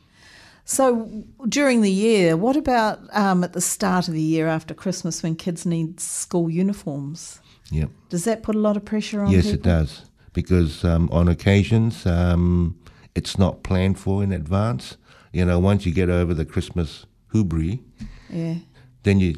So 0.71 1.25
during 1.49 1.81
the 1.81 1.91
year, 1.91 2.37
what 2.37 2.55
about 2.55 2.99
um, 3.17 3.43
at 3.43 3.55
the 3.55 3.61
start 3.61 4.07
of 4.07 4.13
the 4.13 4.21
year 4.21 4.47
after 4.47 4.75
Christmas 4.75 5.23
when 5.23 5.35
kids 5.35 5.65
need 5.65 5.99
school 5.99 6.51
uniforms? 6.51 7.41
Yep. 7.71 7.89
Does 8.11 8.25
that 8.25 8.43
put 8.43 8.55
a 8.55 8.59
lot 8.59 8.77
of 8.77 8.85
pressure 8.85 9.23
on 9.23 9.31
Yes, 9.33 9.45
people? 9.45 9.55
it 9.61 9.63
does. 9.63 10.05
Because 10.35 10.85
um, 10.85 11.09
on 11.11 11.27
occasions, 11.27 12.05
um, 12.05 12.79
it's 13.15 13.39
not 13.39 13.63
planned 13.63 13.99
for 13.99 14.23
in 14.23 14.31
advance. 14.31 14.99
You 15.33 15.47
know, 15.47 15.59
once 15.59 15.87
you 15.87 15.93
get 15.95 16.11
over 16.11 16.35
the 16.35 16.45
Christmas 16.45 17.07
hoobry, 17.33 17.81
Yeah. 18.29 18.57
then 19.05 19.21
you, 19.21 19.37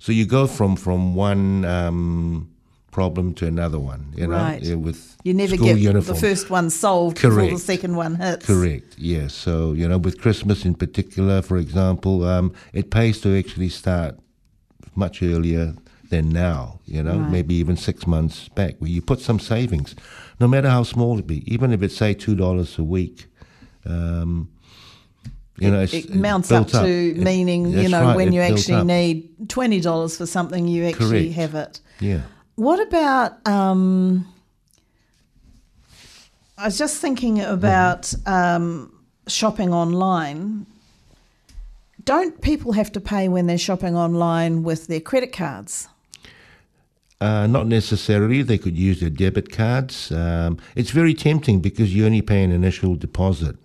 so 0.00 0.10
you 0.10 0.26
go 0.26 0.48
from 0.48 0.74
from 0.74 1.14
one 1.14 1.64
um, 1.64 2.50
problem 2.94 3.34
to 3.34 3.44
another 3.46 3.78
one. 3.92 4.02
You 4.16 4.26
know, 4.28 4.36
Right. 4.36 4.62
yeah, 4.62 4.76
with 4.76 5.00
You 5.24 5.34
never 5.34 5.56
get 5.56 5.78
uniform. 5.78 6.14
the 6.14 6.20
first 6.28 6.48
one 6.58 6.70
solved 6.70 7.16
before 7.20 7.50
the 7.50 7.58
second 7.72 7.96
one 7.96 8.14
hits. 8.24 8.46
Correct. 8.46 8.90
Yes. 8.96 9.34
So 9.44 9.54
you 9.80 9.86
know, 9.88 9.98
with 10.06 10.16
Christmas 10.24 10.64
in 10.64 10.74
particular, 10.74 11.42
for 11.42 11.56
example, 11.58 12.14
um, 12.34 12.52
it 12.72 12.86
pays 12.90 13.20
to 13.22 13.28
actually 13.40 13.68
start 13.70 14.12
much 14.94 15.22
earlier 15.22 15.74
than 16.10 16.28
now. 16.28 16.78
You 16.86 17.02
know, 17.02 17.18
Right. 17.18 17.30
maybe 17.36 17.54
even 17.62 17.76
six 17.76 18.06
months 18.06 18.48
back, 18.54 18.74
where 18.78 18.90
you 18.96 19.02
put 19.02 19.20
some 19.20 19.40
savings, 19.40 19.94
no 20.38 20.46
matter 20.46 20.70
how 20.70 20.84
small 20.84 21.18
it 21.18 21.26
be, 21.26 21.38
even 21.54 21.72
if 21.72 21.82
it's 21.82 21.96
say 21.96 22.14
two 22.14 22.36
dollars 22.36 22.78
a 22.78 22.84
week. 22.84 23.26
Um, 23.86 24.48
you 25.58 25.70
know, 25.70 25.82
It 25.82 26.14
mounts 26.14 26.50
up 26.50 26.66
to 26.68 26.86
It- 26.86 27.16
meaning, 27.18 27.60
you 27.82 27.88
know, 27.88 28.02
right, 28.06 28.16
when 28.16 28.32
you 28.32 28.40
actually 28.40 28.74
up. 28.80 28.86
need 28.86 29.28
twenty 29.48 29.80
dollars 29.80 30.16
for 30.16 30.26
something, 30.26 30.66
you 30.68 30.84
actually 30.90 31.32
Correct. 31.32 31.34
have 31.42 31.54
it. 31.64 31.80
Yeah. 32.00 32.22
What 32.56 32.80
about? 32.80 33.46
Um, 33.46 34.32
I 36.56 36.66
was 36.66 36.78
just 36.78 37.00
thinking 37.00 37.40
about 37.40 38.14
um, 38.26 38.92
shopping 39.26 39.72
online. 39.72 40.66
Don't 42.04 42.40
people 42.40 42.72
have 42.72 42.92
to 42.92 43.00
pay 43.00 43.28
when 43.28 43.46
they're 43.46 43.58
shopping 43.58 43.96
online 43.96 44.62
with 44.62 44.86
their 44.86 45.00
credit 45.00 45.32
cards? 45.32 45.88
Uh, 47.20 47.46
not 47.46 47.66
necessarily. 47.66 48.42
They 48.42 48.58
could 48.58 48.76
use 48.76 49.00
their 49.00 49.10
debit 49.10 49.50
cards. 49.50 50.12
Um, 50.12 50.58
it's 50.76 50.90
very 50.90 51.14
tempting 51.14 51.60
because 51.60 51.94
you 51.94 52.04
only 52.04 52.22
pay 52.22 52.42
an 52.42 52.52
initial 52.52 52.94
deposit, 52.94 53.56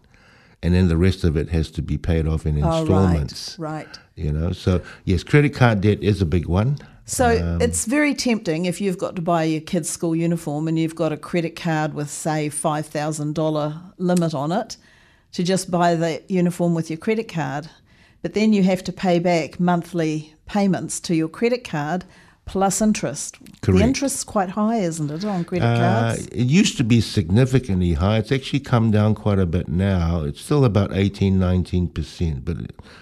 and 0.63 0.73
then 0.73 0.87
the 0.87 0.97
rest 0.97 1.23
of 1.23 1.35
it 1.35 1.49
has 1.49 1.69
to 1.71 1.81
be 1.81 1.97
paid 1.97 2.25
off 2.25 2.45
in 2.45 2.57
installments. 2.57 3.57
Oh, 3.59 3.63
right, 3.63 3.85
right. 3.85 3.99
You 4.15 4.31
know, 4.31 4.51
so 4.51 4.81
yes, 5.03 5.23
credit 5.23 5.53
card 5.53 5.81
debt 5.81 6.01
is 6.01 6.21
a 6.21 6.25
big 6.25 6.47
one. 6.47 6.77
So 7.09 7.39
Um, 7.41 7.59
it's 7.59 7.85
very 7.85 8.13
tempting 8.13 8.65
if 8.65 8.79
you've 8.79 8.99
got 8.99 9.15
to 9.15 9.21
buy 9.21 9.43
your 9.43 9.61
kid's 9.61 9.89
school 9.89 10.15
uniform 10.15 10.67
and 10.67 10.77
you've 10.77 10.95
got 10.95 11.11
a 11.11 11.17
credit 11.17 11.55
card 11.55 11.95
with, 11.95 12.09
say, 12.09 12.49
$5,000 12.49 13.81
limit 13.97 14.35
on 14.35 14.51
it, 14.51 14.77
to 15.31 15.43
just 15.43 15.71
buy 15.71 15.95
the 15.95 16.21
uniform 16.27 16.75
with 16.75 16.91
your 16.91 16.97
credit 16.97 17.27
card. 17.27 17.67
But 18.21 18.35
then 18.35 18.53
you 18.53 18.61
have 18.63 18.83
to 18.83 18.93
pay 18.93 19.17
back 19.17 19.59
monthly 19.59 20.35
payments 20.45 20.99
to 21.01 21.15
your 21.15 21.29
credit 21.29 21.63
card 21.63 22.05
plus 22.49 22.81
interest. 22.81 23.37
Correct. 23.61 23.77
The 23.79 23.83
interest's 23.83 24.23
quite 24.23 24.49
high, 24.49 24.79
isn't 24.79 25.09
it, 25.11 25.23
on 25.23 25.43
credit 25.45 25.65
Uh, 25.65 25.77
cards? 25.77 26.25
it 26.27 26.45
used 26.47 26.77
to 26.77 26.83
be 26.83 26.99
significantly 26.99 27.93
high. 27.93 28.17
It's 28.17 28.31
actually 28.31 28.61
come 28.61 28.89
down 28.91 29.13
quite 29.15 29.39
a 29.39 29.45
bit 29.45 29.67
now. 29.67 30.23
It's 30.23 30.41
still 30.41 30.65
about 30.65 30.91
18, 30.93 31.37
19%, 31.39 32.43
but 32.43 32.57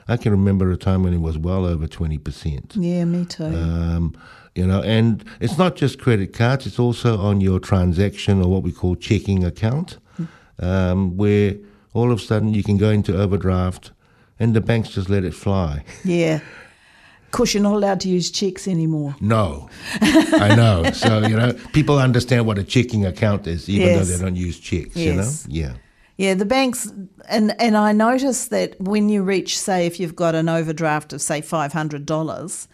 I 0.07 0.17
can 0.17 0.31
remember 0.31 0.71
a 0.71 0.77
time 0.77 1.03
when 1.03 1.13
it 1.13 1.21
was 1.21 1.37
well 1.37 1.65
over 1.65 1.87
20%. 1.87 2.75
Yeah, 2.75 3.05
me 3.05 3.25
too. 3.25 3.45
Um, 3.45 4.13
you 4.53 4.65
know, 4.67 4.81
and 4.81 5.23
it's 5.39 5.57
not 5.57 5.75
just 5.75 5.99
credit 5.99 6.33
cards; 6.33 6.65
it's 6.65 6.79
also 6.79 7.17
on 7.19 7.41
your 7.41 7.59
transaction 7.59 8.41
or 8.41 8.49
what 8.49 8.63
we 8.63 8.71
call 8.71 8.95
checking 8.95 9.43
account, 9.45 9.97
um, 10.59 11.15
where 11.15 11.55
all 11.93 12.11
of 12.11 12.19
a 12.19 12.21
sudden 12.21 12.53
you 12.53 12.63
can 12.63 12.77
go 12.77 12.89
into 12.89 13.15
overdraft, 13.15 13.91
and 14.39 14.55
the 14.55 14.61
banks 14.61 14.89
just 14.89 15.09
let 15.09 15.23
it 15.23 15.33
fly. 15.35 15.83
yeah. 16.03 16.39
Of 17.27 17.31
course, 17.31 17.53
you're 17.53 17.61
not 17.63 17.75
allowed 17.75 17.99
to 18.01 18.09
use 18.09 18.31
checks 18.31 18.67
anymore. 18.67 19.15
No, 19.19 19.69
I 20.01 20.55
know. 20.55 20.91
So 20.91 21.27
you 21.27 21.35
know, 21.35 21.53
people 21.73 21.99
understand 21.99 22.47
what 22.47 22.57
a 22.57 22.63
checking 22.63 23.05
account 23.05 23.45
is, 23.47 23.69
even 23.69 23.87
Yes. 23.87 24.07
though 24.07 24.17
they 24.17 24.23
don't 24.23 24.35
use 24.37 24.59
checks. 24.59 24.95
Yes. 24.95 25.45
You 25.49 25.63
know, 25.63 25.67
yeah. 25.69 25.73
Yeah, 26.17 26.33
the 26.33 26.45
banks, 26.45 26.91
and 27.29 27.53
and 27.61 27.77
I 27.77 27.91
notice 27.91 28.47
that 28.47 28.79
when 28.81 29.07
you 29.09 29.21
reach, 29.23 29.59
say, 29.59 29.85
if 29.85 29.99
you've 29.99 30.15
got 30.15 30.33
an 30.35 30.49
overdraft 30.49 31.13
of 31.13 31.21
say 31.21 31.41
five 31.41 31.73
hundred 31.73 32.05
dollars, 32.07 32.67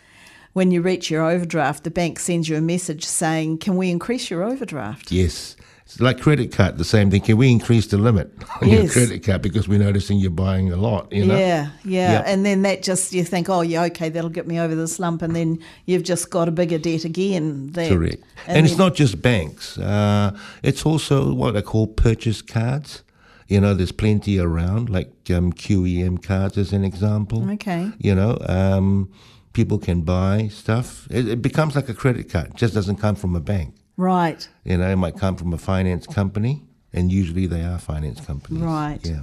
when 0.53 0.71
you 0.71 0.81
reach 0.81 1.09
your 1.11 1.23
overdraft, 1.29 1.83
the 1.83 1.91
bank 1.91 2.19
sends 2.19 2.47
you 2.47 2.55
a 2.55 2.61
message 2.61 3.03
saying, 3.05 3.57
"Can 3.57 3.75
we 3.75 3.89
increase 3.89 4.29
your 4.29 4.43
overdraft?" 4.43 5.11
Yes. 5.11 5.57
It's 5.85 5.99
like 5.99 6.21
credit 6.21 6.53
card, 6.53 6.77
the 6.77 6.85
same 6.85 7.11
thing. 7.11 7.21
Can 7.21 7.35
we 7.35 7.51
increase 7.51 7.87
the 7.87 7.97
limit 7.97 8.31
on 8.61 8.69
your 8.69 8.87
credit 8.87 9.25
card 9.25 9.41
because 9.41 9.67
we're 9.67 9.79
noticing 9.79 10.17
you're 10.17 10.31
buying 10.31 10.71
a 10.71 10.77
lot? 10.77 11.11
You 11.11 11.25
know. 11.25 11.37
Yeah, 11.37 11.71
yeah, 11.83 12.23
and 12.25 12.45
then 12.45 12.61
that 12.61 12.83
just 12.83 13.11
you 13.11 13.25
think, 13.25 13.49
oh 13.49 13.61
yeah, 13.61 13.83
okay, 13.85 14.07
that'll 14.09 14.29
get 14.29 14.47
me 14.47 14.59
over 14.59 14.75
the 14.75 14.87
slump, 14.87 15.21
and 15.21 15.35
then 15.35 15.59
you've 15.85 16.03
just 16.03 16.29
got 16.29 16.47
a 16.47 16.51
bigger 16.51 16.77
debt 16.77 17.03
again. 17.03 17.71
That, 17.73 17.89
Correct. 17.89 18.23
And, 18.47 18.65
it's 18.65 18.77
not 18.77 18.95
just 18.95 19.21
banks. 19.21 19.77
Uh, 19.77 20.37
it's 20.63 20.85
also 20.85 21.33
what 21.33 21.57
I 21.57 21.61
call 21.61 21.87
purchase 21.87 22.41
cards. 22.41 23.03
You 23.49 23.59
know, 23.59 23.73
there's 23.73 23.91
plenty 23.91 24.39
around, 24.39 24.89
like 24.89 25.11
um, 25.29 25.51
QEM 25.51 26.23
cards 26.23 26.57
as 26.57 26.71
an 26.71 26.85
example. 26.85 27.51
Okay. 27.51 27.91
You 27.97 28.15
know, 28.15 28.37
um, 28.47 29.11
people 29.51 29.77
can 29.77 30.01
buy 30.01 30.47
stuff. 30.47 31.07
It, 31.11 31.27
it 31.27 31.41
becomes 31.41 31.75
like 31.75 31.89
a 31.89 31.93
credit 31.93 32.31
card. 32.31 32.47
It 32.47 32.55
just 32.55 32.73
doesn't 32.73 32.95
come 32.95 33.15
from 33.15 33.35
a 33.35 33.41
bank. 33.41 33.75
Right. 33.97 34.47
You 34.63 34.77
know, 34.77 34.89
it 34.89 34.95
might 34.97 35.17
come 35.17 35.36
from 35.36 35.53
a 35.53 35.58
finance 35.58 36.08
company, 36.08 36.63
and 36.91 37.12
usually 37.12 37.47
they 37.47 37.63
are 37.63 37.77
finance 37.79 38.21
companies. 38.21 38.62
Right. 38.63 38.99
Yeah. 39.03 39.21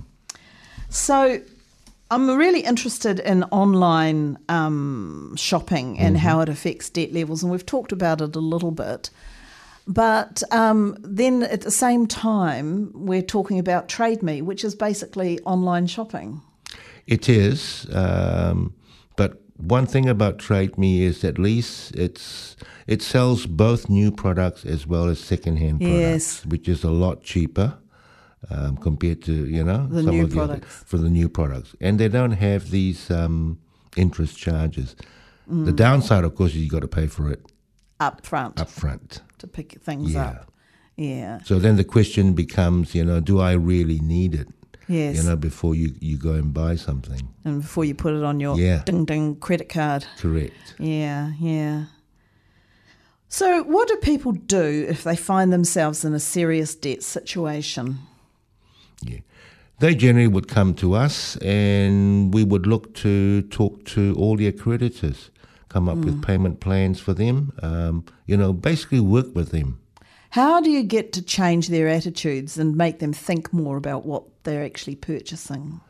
So 0.88 1.40
I'm 2.10 2.28
really 2.36 2.60
interested 2.60 3.20
in 3.20 3.44
online 3.44 4.38
um, 4.48 5.34
shopping 5.36 5.98
and 5.98 6.16
Mm-hmm. 6.16 6.26
how 6.26 6.40
it 6.40 6.48
affects 6.48 6.90
debt 6.90 7.12
levels, 7.12 7.42
and 7.42 7.52
we've 7.52 7.66
talked 7.66 7.92
about 7.92 8.20
it 8.20 8.34
a 8.36 8.40
little 8.40 8.72
bit. 8.72 9.10
But 9.86 10.42
um, 10.52 10.96
then 11.02 11.42
at 11.44 11.62
the 11.62 11.70
same 11.70 12.06
time, 12.06 12.92
we're 12.94 13.22
talking 13.22 13.58
about 13.58 13.88
Trade 13.88 14.22
Me, 14.22 14.42
which 14.42 14.64
is 14.64 14.74
basically 14.74 15.40
online 15.40 15.86
shopping. 15.86 16.42
It 17.06 17.28
is, 17.28 17.86
um, 17.92 18.74
but 19.16 19.40
one 19.56 19.86
thing 19.86 20.08
about 20.08 20.38
Trade 20.38 20.78
Me 20.78 21.02
is 21.02 21.24
at 21.24 21.38
least 21.38 21.94
it's 21.96 22.56
it 22.94 23.00
sells 23.02 23.46
both 23.46 23.88
new 23.88 24.10
products 24.12 24.64
as 24.74 24.86
well 24.86 25.06
as 25.12 25.18
second-hand 25.32 25.78
products, 25.80 26.00
Yes. 26.00 26.46
which 26.52 26.68
is 26.68 26.84
a 26.84 26.90
lot 27.04 27.22
cheaper 27.22 27.68
um, 28.50 28.76
compared 28.76 29.20
to 29.22 29.32
you 29.56 29.62
know 29.64 29.86
The 29.86 30.02
new 30.02 30.24
of 30.24 30.30
the 30.30 30.40
other, 30.40 30.54
products. 30.58 30.82
for 30.90 30.98
the 30.98 31.10
new 31.10 31.28
products, 31.28 31.70
and 31.80 31.98
they 32.00 32.08
don't 32.08 32.36
have 32.48 32.62
these 32.70 33.10
um, 33.10 33.58
interest 33.96 34.36
charges. 34.38 34.96
Mm. 35.50 35.64
The 35.66 35.72
downside, 35.72 36.24
of 36.24 36.34
course, 36.34 36.52
is 36.54 36.58
you 36.64 36.70
got 36.70 36.82
to 36.82 36.88
pay 37.00 37.06
for 37.08 37.30
it 37.34 37.40
Up 37.98 38.16
front 38.26 38.60
up 38.60 38.68
front. 38.68 39.20
to 39.38 39.46
pick 39.46 39.68
things 39.82 40.12
Yeah. 40.12 40.26
up. 40.30 40.46
Yeah. 40.96 41.40
So 41.44 41.58
then 41.58 41.76
the 41.76 41.84
question 41.96 42.34
becomes, 42.34 42.94
you 42.94 43.04
know, 43.04 43.20
do 43.20 43.40
I 43.40 43.52
really 43.52 44.00
need 44.00 44.34
it? 44.34 44.48
Yes. 44.88 45.16
You 45.16 45.22
know, 45.28 45.36
before 45.36 45.74
you, 45.74 45.94
you 46.00 46.16
go 46.18 46.34
and 46.34 46.52
buy 46.52 46.76
something. 46.76 47.22
and 47.44 47.62
before 47.62 47.84
you 47.88 47.94
put 47.94 48.12
it 48.14 48.24
on 48.24 48.40
your 48.40 48.56
Yeah. 48.58 48.82
ding 48.84 49.04
ding 49.06 49.36
credit 49.36 49.68
card. 49.68 50.04
Correct. 50.18 50.74
Yeah, 50.78 51.32
yeah. 51.40 51.84
So, 53.32 53.62
what 53.62 53.86
do 53.86 53.96
people 53.96 54.32
do 54.32 54.86
if 54.88 55.04
they 55.04 55.14
find 55.14 55.52
themselves 55.52 56.04
in 56.04 56.14
a 56.14 56.18
serious 56.18 56.74
debt 56.74 57.04
situation? 57.04 58.00
Yeah. 59.02 59.20
They 59.78 59.94
generally 59.94 60.26
would 60.26 60.48
come 60.48 60.74
to 60.74 60.94
us 60.94 61.36
and 61.36 62.34
we 62.34 62.42
would 62.42 62.66
look 62.66 62.92
to 62.96 63.42
talk 63.42 63.84
to 63.84 64.16
all 64.18 64.36
their 64.36 64.50
creditors, 64.50 65.30
come 65.68 65.88
up 65.88 65.98
with 65.98 66.22
payment 66.22 66.58
plans 66.58 66.98
for 66.98 67.14
them, 67.14 67.52
um, 67.62 68.04
you 68.26 68.36
know, 68.36 68.52
basically 68.52 69.00
work 69.00 69.32
with 69.32 69.52
them. 69.52 69.80
How 70.30 70.60
do 70.60 70.68
you 70.68 70.82
get 70.82 71.12
to 71.12 71.22
change 71.22 71.68
their 71.68 71.86
attitudes 71.86 72.58
and 72.58 72.76
make 72.76 72.98
them 72.98 73.12
think 73.12 73.52
more 73.52 73.76
about 73.76 74.04
what 74.04 74.24
they're 74.42 74.64
actually 74.64 74.96
purchasing? 74.96 75.80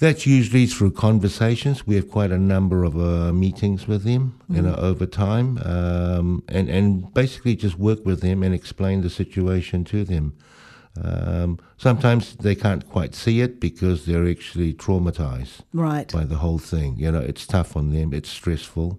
That's 0.00 0.26
usually 0.26 0.66
through 0.66 0.92
conversations. 0.92 1.84
We 1.86 1.96
have 1.96 2.08
quite 2.08 2.30
a 2.30 2.38
number 2.38 2.84
of 2.84 2.96
uh, 2.96 3.32
meetings 3.32 3.88
with 3.88 4.04
them, 4.04 4.38
you 4.48 4.62
know, 4.62 4.74
over 4.76 5.06
time, 5.06 5.58
um, 5.64 6.44
and 6.48 6.68
and 6.68 7.12
basically 7.14 7.56
just 7.56 7.78
work 7.78 8.06
with 8.06 8.20
them 8.20 8.42
and 8.44 8.54
explain 8.54 9.00
the 9.02 9.10
situation 9.10 9.84
to 9.86 10.04
them. 10.04 10.34
Um, 11.02 11.58
sometimes 11.76 12.36
they 12.36 12.54
can't 12.54 12.88
quite 12.88 13.14
see 13.14 13.40
it 13.40 13.60
because 13.60 14.04
they're 14.06 14.28
actually 14.28 14.72
traumatized 14.74 15.60
Right. 15.72 16.12
by 16.12 16.24
the 16.24 16.36
whole 16.36 16.58
thing. 16.58 16.96
You 16.98 17.10
know, 17.12 17.20
it's 17.20 17.46
tough 17.46 17.76
on 17.76 17.92
them. 17.92 18.12
It's 18.12 18.28
stressful. 18.28 18.98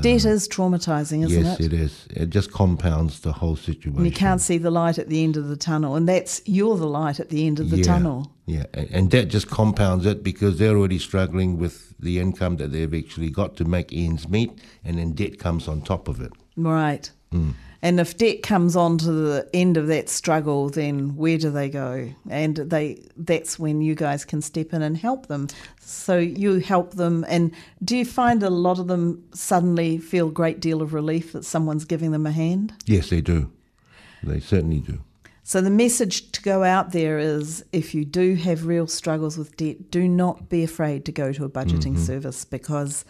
Debt 0.00 0.26
is 0.26 0.46
traumatizing, 0.46 1.24
isn't 1.24 1.44
yes, 1.44 1.58
it? 1.58 1.60
Yes, 1.60 1.60
it 1.60 1.72
is. 1.72 2.06
It 2.10 2.30
just 2.30 2.52
compounds 2.52 3.20
the 3.20 3.32
whole 3.32 3.56
situation. 3.56 3.96
And 3.96 4.06
you 4.06 4.12
can't 4.12 4.40
see 4.40 4.58
the 4.58 4.70
light 4.70 4.98
at 4.98 5.08
the 5.08 5.24
end 5.24 5.36
of 5.36 5.48
the 5.48 5.56
tunnel, 5.56 5.96
and 5.96 6.06
that's 6.06 6.42
you're 6.44 6.76
the 6.76 6.86
light 6.86 7.18
at 7.18 7.30
the 7.30 7.46
end 7.46 7.58
of 7.58 7.70
the 7.70 7.78
yeah, 7.78 7.84
tunnel. 7.84 8.30
Yeah, 8.46 8.66
and, 8.74 8.90
and 8.90 9.10
that 9.12 9.28
just 9.28 9.48
compounds 9.48 10.04
it 10.04 10.22
because 10.22 10.58
they're 10.58 10.76
already 10.76 10.98
struggling 10.98 11.56
with 11.56 11.94
the 11.98 12.20
income 12.20 12.58
that 12.58 12.70
they've 12.70 12.94
actually 12.94 13.30
got 13.30 13.56
to 13.56 13.64
make 13.64 13.92
ends 13.92 14.28
meet, 14.28 14.52
and 14.84 14.98
then 14.98 15.12
debt 15.12 15.38
comes 15.38 15.66
on 15.66 15.80
top 15.80 16.06
of 16.06 16.20
it. 16.20 16.32
Right. 16.56 17.10
Mm. 17.32 17.54
And 17.80 18.00
if 18.00 18.16
debt 18.16 18.42
comes 18.42 18.74
on 18.74 18.98
to 18.98 19.12
the 19.12 19.48
end 19.54 19.76
of 19.76 19.86
that 19.86 20.08
struggle, 20.08 20.68
then 20.68 21.14
where 21.14 21.38
do 21.38 21.50
they 21.50 21.68
go? 21.68 22.12
And 22.28 22.56
they 22.56 23.02
that's 23.16 23.58
when 23.58 23.80
you 23.80 23.94
guys 23.94 24.24
can 24.24 24.42
step 24.42 24.72
in 24.72 24.82
and 24.82 24.96
help 24.96 25.26
them. 25.26 25.48
So 25.80 26.18
you 26.18 26.58
help 26.58 26.94
them 26.94 27.24
and 27.28 27.54
do 27.84 27.96
you 27.96 28.04
find 28.04 28.42
a 28.42 28.50
lot 28.50 28.78
of 28.78 28.88
them 28.88 29.24
suddenly 29.32 29.98
feel 29.98 30.28
a 30.28 30.32
great 30.32 30.60
deal 30.60 30.82
of 30.82 30.92
relief 30.92 31.32
that 31.32 31.44
someone's 31.44 31.84
giving 31.84 32.10
them 32.10 32.26
a 32.26 32.32
hand? 32.32 32.74
Yes, 32.84 33.10
they 33.10 33.20
do. 33.20 33.52
They 34.24 34.40
certainly 34.40 34.80
do. 34.80 35.00
So 35.44 35.60
the 35.60 35.70
message 35.70 36.30
to 36.32 36.42
go 36.42 36.62
out 36.62 36.92
there 36.92 37.18
is 37.18 37.64
if 37.72 37.94
you 37.94 38.04
do 38.04 38.34
have 38.34 38.66
real 38.66 38.86
struggles 38.86 39.38
with 39.38 39.56
debt, 39.56 39.90
do 39.90 40.06
not 40.06 40.50
be 40.50 40.62
afraid 40.62 41.06
to 41.06 41.12
go 41.12 41.32
to 41.32 41.44
a 41.44 41.48
budgeting 41.48 41.94
mm-hmm. 41.94 42.04
service 42.04 42.44
because 42.44 43.06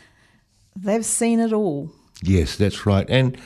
they've 0.76 1.04
seen 1.04 1.40
it 1.40 1.52
all. 1.52 1.90
Yes, 2.22 2.54
that's 2.56 2.86
right. 2.86 3.08
And 3.08 3.36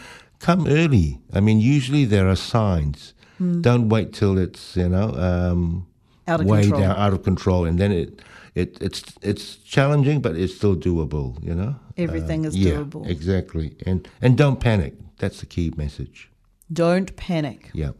come 0.42 0.66
early. 0.66 1.20
I 1.32 1.40
mean, 1.40 1.60
usually 1.60 2.04
there 2.04 2.28
are 2.28 2.36
signs. 2.36 3.14
Don't 3.60 3.88
wait 3.88 4.12
till 4.12 4.38
it's 4.38 4.76
you 4.76 4.88
know 4.88 5.08
um, 5.14 5.86
Out 6.28 6.40
of 6.40 6.46
way 6.46 6.62
control. 6.62 6.80
down, 6.80 6.96
out 6.96 7.12
of 7.12 7.24
control, 7.24 7.64
and 7.64 7.76
then 7.76 7.90
it, 7.90 8.22
it 8.54 8.78
it's 8.80 9.02
it's 9.20 9.56
challenging, 9.56 10.20
but 10.20 10.36
it's 10.36 10.54
still 10.54 10.76
doable. 10.76 11.42
You 11.42 11.54
know, 11.54 11.74
Everything 11.96 12.44
is 12.44 12.56
yeah, 12.56 12.74
doable. 12.74 13.08
Exactly, 13.08 13.74
and 13.84 14.08
and 14.20 14.38
don't 14.38 14.60
panic. 14.60 14.94
That's 15.18 15.40
the 15.40 15.46
key 15.46 15.72
message. 15.76 16.30
Don't 16.72 17.14
panic. 17.16 17.70
Yeah. 17.74 17.92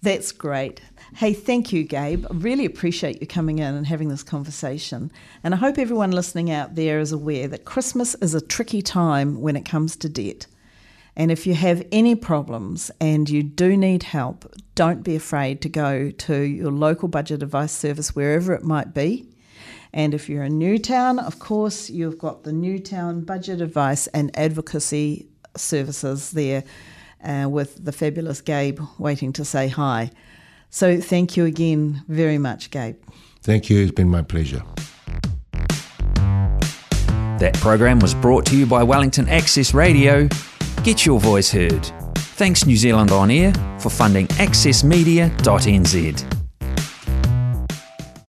That's 0.00 0.30
great. 0.32 0.80
Hey, 1.16 1.32
thank 1.34 1.72
you, 1.72 1.82
Gabe. 1.82 2.24
I 2.30 2.34
really 2.34 2.64
appreciate 2.64 3.20
you 3.20 3.26
coming 3.26 3.58
in 3.58 3.74
and 3.74 3.86
having 3.86 4.08
this 4.08 4.22
conversation. 4.22 5.10
And 5.42 5.54
I 5.54 5.56
hope 5.56 5.76
everyone 5.76 6.12
listening 6.12 6.50
out 6.52 6.76
there 6.76 7.00
is 7.00 7.10
aware 7.10 7.48
that 7.48 7.64
Christmas 7.64 8.14
is 8.22 8.34
a 8.34 8.40
tricky 8.40 8.80
time 8.80 9.40
when 9.40 9.56
it 9.56 9.64
comes 9.64 9.96
to 9.96 10.08
debt. 10.08 10.46
And 11.18 11.32
if 11.32 11.48
you 11.48 11.54
have 11.54 11.84
any 11.90 12.14
problems 12.14 12.92
and 13.00 13.28
you 13.28 13.42
do 13.42 13.76
need 13.76 14.04
help, 14.04 14.54
don't 14.76 15.02
be 15.02 15.16
afraid 15.16 15.60
to 15.62 15.68
go 15.68 16.12
to 16.12 16.40
your 16.42 16.70
local 16.70 17.08
budget 17.08 17.42
advice 17.42 17.72
service, 17.72 18.14
wherever 18.14 18.54
it 18.54 18.62
might 18.62 18.94
be. 18.94 19.28
And 19.92 20.14
if 20.14 20.28
you're 20.28 20.44
in 20.44 20.58
Newtown, 20.58 21.18
of 21.18 21.40
course, 21.40 21.90
you've 21.90 22.18
got 22.18 22.44
the 22.44 22.52
Newtown 22.52 23.22
Budget 23.22 23.60
Advice 23.60 24.06
and 24.08 24.30
Advocacy 24.38 25.26
Services 25.56 26.30
there 26.30 26.62
uh, 27.24 27.48
with 27.50 27.84
the 27.84 27.90
fabulous 27.90 28.40
Gabe 28.40 28.78
waiting 28.98 29.32
to 29.32 29.44
say 29.44 29.66
hi. 29.66 30.12
So 30.70 31.00
thank 31.00 31.36
you 31.36 31.46
again 31.46 32.04
very 32.06 32.38
much, 32.38 32.70
Gabe. 32.70 33.02
Thank 33.42 33.68
you. 33.68 33.82
It's 33.82 33.90
been 33.90 34.10
my 34.10 34.22
pleasure. 34.22 34.62
That 37.40 37.54
program 37.54 37.98
was 37.98 38.14
brought 38.14 38.46
to 38.46 38.56
you 38.56 38.66
by 38.66 38.84
Wellington 38.84 39.28
Access 39.28 39.74
Radio. 39.74 40.28
Get 40.84 41.04
your 41.04 41.20
voice 41.20 41.50
heard. 41.50 41.84
Thanks 42.36 42.64
New 42.64 42.76
Zealand 42.76 43.10
On 43.10 43.30
Air 43.30 43.52
for 43.78 43.90
funding 43.90 44.26
accessmedia.nz. 44.38 46.37